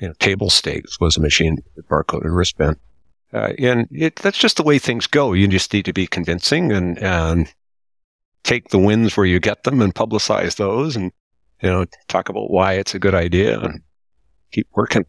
you 0.00 0.08
know, 0.08 0.14
table 0.18 0.48
stakes 0.48 0.98
was 0.98 1.18
a 1.18 1.20
machine 1.20 1.58
barcode 1.90 2.24
and 2.24 2.34
wristband. 2.34 2.76
Uh, 3.32 3.52
and 3.58 3.86
it, 3.90 4.16
that's 4.16 4.38
just 4.38 4.56
the 4.56 4.62
way 4.62 4.78
things 4.78 5.06
go. 5.06 5.34
You 5.34 5.46
just 5.48 5.72
need 5.72 5.84
to 5.84 5.92
be 5.92 6.06
convincing 6.06 6.72
and, 6.72 6.98
and 6.98 7.52
take 8.42 8.70
the 8.70 8.78
wins 8.78 9.16
where 9.16 9.26
you 9.26 9.38
get 9.38 9.64
them 9.64 9.82
and 9.82 9.94
publicize 9.94 10.56
those 10.56 10.96
and, 10.96 11.12
you 11.62 11.68
know, 11.68 11.84
talk 12.08 12.30
about 12.30 12.50
why 12.50 12.72
it's 12.72 12.94
a 12.94 12.98
good 12.98 13.14
idea 13.14 13.60
and 13.60 13.82
keep 14.50 14.66
working. 14.74 15.04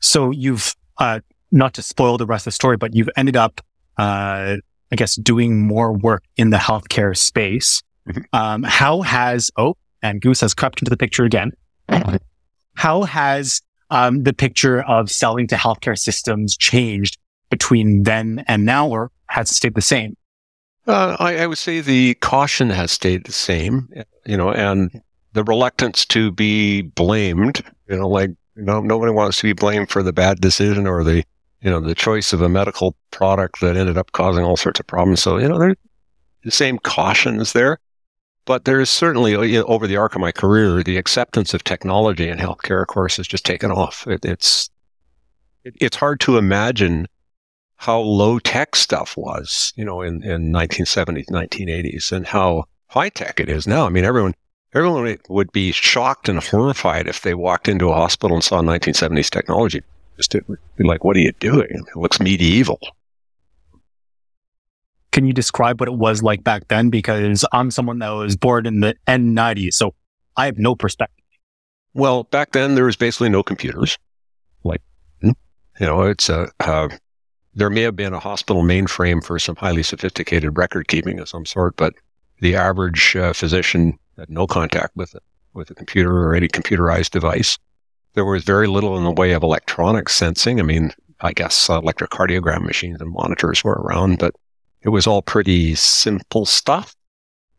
So 0.00 0.30
you've, 0.30 0.74
uh, 0.96 1.20
not 1.52 1.74
to 1.74 1.82
spoil 1.82 2.16
the 2.16 2.26
rest 2.26 2.46
of 2.46 2.52
the 2.52 2.54
story, 2.54 2.78
but 2.78 2.94
you've 2.94 3.10
ended 3.14 3.36
up, 3.36 3.60
uh, 3.98 4.56
I 4.92 4.96
guess, 4.96 5.16
doing 5.16 5.60
more 5.60 5.92
work 5.92 6.24
in 6.36 6.50
the 6.50 6.56
healthcare 6.56 7.16
space. 7.16 7.82
Mm-hmm. 8.08 8.22
Um, 8.32 8.62
how 8.62 9.02
has, 9.02 9.50
oh, 9.56 9.76
and 10.02 10.20
Goose 10.20 10.40
has 10.40 10.54
crept 10.54 10.80
into 10.80 10.90
the 10.90 10.96
picture 10.96 11.24
again. 11.24 11.52
How 12.74 13.02
has 13.02 13.60
um, 13.90 14.22
the 14.22 14.32
picture 14.32 14.82
of 14.82 15.10
selling 15.10 15.46
to 15.48 15.56
healthcare 15.56 15.98
systems 15.98 16.56
changed 16.56 17.18
between 17.50 18.04
then 18.04 18.44
and 18.46 18.64
now, 18.64 18.88
or 18.88 19.10
has 19.26 19.50
it 19.50 19.54
stayed 19.54 19.74
the 19.74 19.80
same? 19.80 20.16
Uh, 20.86 21.16
I, 21.18 21.38
I, 21.38 21.46
would 21.46 21.58
say 21.58 21.80
the 21.80 22.14
caution 22.14 22.70
has 22.70 22.90
stayed 22.92 23.24
the 23.24 23.32
same, 23.32 23.88
you 24.24 24.36
know, 24.36 24.50
and 24.50 25.02
the 25.34 25.44
reluctance 25.44 26.06
to 26.06 26.32
be 26.32 26.82
blamed, 26.82 27.62
you 27.88 27.96
know, 27.96 28.08
like, 28.08 28.30
you 28.56 28.62
know, 28.62 28.80
nobody 28.80 29.12
wants 29.12 29.38
to 29.38 29.42
be 29.42 29.52
blamed 29.52 29.90
for 29.90 30.02
the 30.02 30.14
bad 30.14 30.40
decision 30.40 30.86
or 30.86 31.04
the, 31.04 31.24
you 31.60 31.70
know, 31.70 31.80
the 31.80 31.94
choice 31.94 32.32
of 32.32 32.40
a 32.40 32.48
medical 32.48 32.94
product 33.10 33.60
that 33.60 33.76
ended 33.76 33.98
up 33.98 34.12
causing 34.12 34.44
all 34.44 34.56
sorts 34.56 34.80
of 34.80 34.86
problems. 34.86 35.22
So, 35.22 35.38
you 35.38 35.48
know, 35.48 35.58
there's 35.58 35.76
the 36.44 36.50
same 36.50 36.78
caution 36.78 37.40
is 37.40 37.52
there, 37.52 37.78
but 38.44 38.64
there's 38.64 38.90
certainly 38.90 39.32
you 39.50 39.60
know, 39.60 39.64
over 39.64 39.86
the 39.86 39.96
arc 39.96 40.14
of 40.14 40.20
my 40.20 40.32
career, 40.32 40.82
the 40.82 40.96
acceptance 40.96 41.54
of 41.54 41.64
technology 41.64 42.28
in 42.28 42.38
healthcare, 42.38 42.80
of 42.80 42.88
course, 42.88 43.16
has 43.16 43.26
just 43.26 43.44
taken 43.44 43.70
off. 43.70 44.06
It, 44.06 44.24
it's, 44.24 44.70
it, 45.64 45.74
it's 45.80 45.96
hard 45.96 46.20
to 46.20 46.38
imagine 46.38 47.08
how 47.76 48.00
low 48.00 48.38
tech 48.38 48.76
stuff 48.76 49.16
was, 49.16 49.72
you 49.76 49.84
know, 49.84 50.02
in, 50.02 50.22
in 50.22 50.52
1970s, 50.52 51.26
1980s 51.30 52.12
and 52.12 52.26
how 52.26 52.64
high 52.86 53.08
tech 53.08 53.40
it 53.40 53.48
is 53.48 53.66
now. 53.66 53.86
I 53.86 53.88
mean, 53.88 54.04
everyone, 54.04 54.34
everyone 54.74 55.18
would 55.28 55.52
be 55.52 55.72
shocked 55.72 56.28
and 56.28 56.42
horrified 56.42 57.06
if 57.06 57.22
they 57.22 57.34
walked 57.34 57.68
into 57.68 57.90
a 57.90 57.94
hospital 57.94 58.36
and 58.36 58.44
saw 58.44 58.60
1970s 58.62 59.30
technology. 59.30 59.82
Just 60.18 60.34
like, 60.78 61.04
what 61.04 61.16
are 61.16 61.20
you 61.20 61.32
doing? 61.38 61.68
It 61.70 61.96
looks 61.96 62.20
medieval. 62.20 62.80
Can 65.12 65.26
you 65.26 65.32
describe 65.32 65.80
what 65.80 65.88
it 65.88 65.94
was 65.94 66.22
like 66.22 66.44
back 66.44 66.68
then? 66.68 66.90
Because 66.90 67.44
I'm 67.52 67.70
someone 67.70 68.00
that 68.00 68.10
was 68.10 68.36
born 68.36 68.66
in 68.66 68.80
the 68.80 68.94
N90s, 69.06 69.74
so 69.74 69.94
I 70.36 70.46
have 70.46 70.58
no 70.58 70.74
perspective. 70.74 71.24
Well, 71.94 72.24
back 72.24 72.52
then 72.52 72.74
there 72.74 72.84
was 72.84 72.96
basically 72.96 73.28
no 73.28 73.42
computers. 73.42 73.96
Like, 74.64 74.82
you 75.22 75.34
know, 75.80 76.02
it's 76.02 76.28
a, 76.28 76.50
uh, 76.60 76.88
there 77.54 77.70
may 77.70 77.82
have 77.82 77.96
been 77.96 78.12
a 78.12 78.20
hospital 78.20 78.62
mainframe 78.62 79.24
for 79.24 79.38
some 79.38 79.56
highly 79.56 79.82
sophisticated 79.82 80.58
record 80.58 80.88
keeping 80.88 81.18
of 81.20 81.28
some 81.28 81.46
sort, 81.46 81.76
but 81.76 81.94
the 82.40 82.54
average 82.56 83.16
uh, 83.16 83.32
physician 83.32 83.98
had 84.16 84.30
no 84.30 84.46
contact 84.46 84.96
with 84.96 85.14
it, 85.14 85.22
with 85.54 85.70
a 85.70 85.74
computer 85.74 86.26
or 86.28 86.34
any 86.34 86.48
computerized 86.48 87.10
device. 87.10 87.56
There 88.14 88.24
was 88.24 88.44
very 88.44 88.66
little 88.66 88.96
in 88.96 89.04
the 89.04 89.12
way 89.12 89.32
of 89.32 89.42
electronic 89.42 90.08
sensing. 90.08 90.58
I 90.60 90.62
mean, 90.62 90.92
I 91.20 91.32
guess 91.32 91.68
uh, 91.68 91.80
electrocardiogram 91.80 92.62
machines 92.62 93.00
and 93.00 93.12
monitors 93.12 93.64
were 93.64 93.74
around, 93.74 94.18
but 94.18 94.34
it 94.82 94.90
was 94.90 95.06
all 95.06 95.22
pretty 95.22 95.74
simple 95.74 96.46
stuff. 96.46 96.94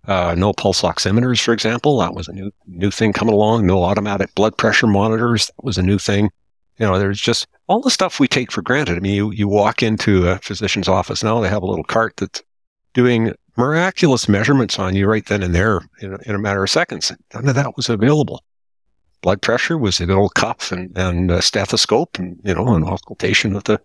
Uh, 0.07 0.33
no 0.37 0.53
pulse 0.53 0.81
oximeters, 0.81 1.41
for 1.41 1.53
example, 1.53 1.99
that 1.99 2.15
was 2.15 2.27
a 2.27 2.33
new 2.33 2.51
new 2.65 2.89
thing 2.89 3.13
coming 3.13 3.33
along. 3.33 3.65
No 3.65 3.83
automatic 3.83 4.33
blood 4.33 4.57
pressure 4.57 4.87
monitors, 4.87 5.47
that 5.47 5.63
was 5.63 5.77
a 5.77 5.83
new 5.83 5.99
thing. 5.99 6.31
You 6.77 6.85
know, 6.85 6.97
there's 6.97 7.19
just 7.19 7.47
all 7.67 7.81
the 7.81 7.91
stuff 7.91 8.19
we 8.19 8.27
take 8.27 8.51
for 8.51 8.61
granted. 8.61 8.97
I 8.97 9.01
mean, 9.01 9.13
you, 9.13 9.31
you 9.31 9.47
walk 9.49 9.83
into 9.83 10.29
a 10.29 10.37
physician's 10.39 10.87
office 10.87 11.23
now, 11.23 11.41
they 11.41 11.49
have 11.49 11.61
a 11.61 11.67
little 11.67 11.83
cart 11.83 12.15
that's 12.17 12.41
doing 12.93 13.33
miraculous 13.57 14.29
measurements 14.29 14.79
on 14.79 14.95
you 14.95 15.05
right 15.05 15.25
then 15.25 15.43
and 15.43 15.53
there 15.53 15.81
in 16.01 16.17
in 16.25 16.33
a 16.33 16.39
matter 16.39 16.63
of 16.63 16.69
seconds. 16.69 17.11
None 17.33 17.49
of 17.49 17.55
that 17.55 17.75
was 17.75 17.89
available. 17.89 18.41
Blood 19.21 19.41
pressure 19.41 19.77
was 19.77 19.99
a 19.99 20.05
little 20.05 20.29
cuff 20.29 20.71
and, 20.71 20.97
and 20.97 21.29
a 21.29 21.41
stethoscope 21.41 22.17
and, 22.17 22.39
you 22.43 22.53
know, 22.53 22.73
an 22.73 22.83
auscultation 22.83 23.55
of 23.55 23.65
the 23.65 23.81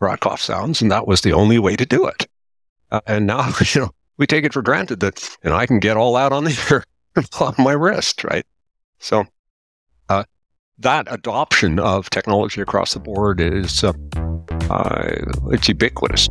Korotkoff 0.00 0.38
sounds. 0.38 0.80
And 0.80 0.90
that 0.90 1.06
was 1.06 1.20
the 1.20 1.32
only 1.32 1.58
way 1.58 1.76
to 1.76 1.84
do 1.84 2.06
it. 2.06 2.26
Uh, 2.90 3.00
and 3.06 3.26
now, 3.26 3.50
you 3.74 3.82
know, 3.82 3.90
we 4.16 4.26
take 4.26 4.44
it 4.44 4.52
for 4.52 4.62
granted 4.62 5.00
that, 5.00 5.22
you 5.44 5.50
know, 5.50 5.56
I 5.56 5.66
can 5.66 5.78
get 5.78 5.96
all 5.96 6.16
out 6.16 6.32
on 6.32 6.44
the 6.44 6.58
air 6.70 6.84
on 7.40 7.54
my 7.58 7.72
wrist, 7.72 8.24
right? 8.24 8.46
So, 8.98 9.24
uh, 10.08 10.24
that 10.78 11.06
adoption 11.10 11.78
of 11.78 12.08
technology 12.10 12.60
across 12.60 12.94
the 12.94 13.00
board 13.00 13.40
is, 13.40 13.84
uh, 13.84 13.92
uh, 14.70 15.16
it's 15.50 15.68
ubiquitous. 15.68 16.28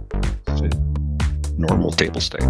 It's 0.48 0.78
normal 1.58 1.92
table 1.92 2.22
stake. 2.22 2.42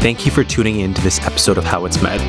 Thank 0.00 0.24
you 0.24 0.32
for 0.32 0.44
tuning 0.44 0.78
in 0.80 0.94
to 0.94 1.02
this 1.02 1.20
episode 1.26 1.58
of 1.58 1.64
How 1.64 1.84
It's 1.84 2.00
Med. 2.00 2.20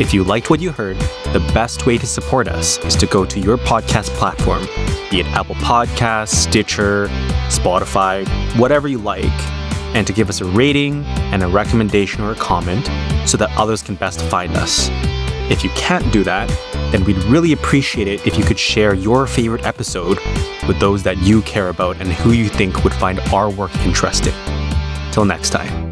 If 0.00 0.14
you 0.14 0.24
liked 0.24 0.48
what 0.48 0.60
you 0.60 0.72
heard, 0.72 0.96
the 1.34 1.46
best 1.52 1.84
way 1.84 1.98
to 1.98 2.06
support 2.06 2.48
us 2.48 2.78
is 2.86 2.96
to 2.96 3.06
go 3.06 3.26
to 3.26 3.38
your 3.38 3.58
podcast 3.58 4.08
platform, 4.16 4.64
be 5.10 5.20
it 5.20 5.26
Apple 5.26 5.56
Podcasts, 5.56 6.28
Stitcher, 6.28 7.08
Spotify, 7.48 8.26
whatever 8.58 8.88
you 8.88 8.96
like, 8.96 9.26
and 9.94 10.06
to 10.06 10.14
give 10.14 10.30
us 10.30 10.40
a 10.40 10.46
rating 10.46 11.04
and 11.34 11.42
a 11.42 11.46
recommendation 11.46 12.22
or 12.22 12.32
a 12.32 12.34
comment 12.36 12.86
so 13.28 13.36
that 13.36 13.50
others 13.58 13.82
can 13.82 13.94
best 13.94 14.22
find 14.22 14.56
us. 14.56 14.88
If 15.50 15.62
you 15.62 15.68
can't 15.70 16.10
do 16.10 16.24
that, 16.24 16.48
then 16.92 17.04
we'd 17.04 17.22
really 17.24 17.52
appreciate 17.52 18.08
it 18.08 18.26
if 18.26 18.38
you 18.38 18.44
could 18.44 18.58
share 18.58 18.94
your 18.94 19.26
favorite 19.26 19.66
episode 19.66 20.18
with 20.66 20.80
those 20.80 21.02
that 21.02 21.18
you 21.18 21.42
care 21.42 21.68
about 21.68 22.00
and 22.00 22.10
who 22.10 22.32
you 22.32 22.48
think 22.48 22.84
would 22.84 22.94
find 22.94 23.20
our 23.34 23.50
work 23.50 23.76
interesting. 23.84 24.32
Till 25.12 25.26
next 25.26 25.50
time. 25.50 25.90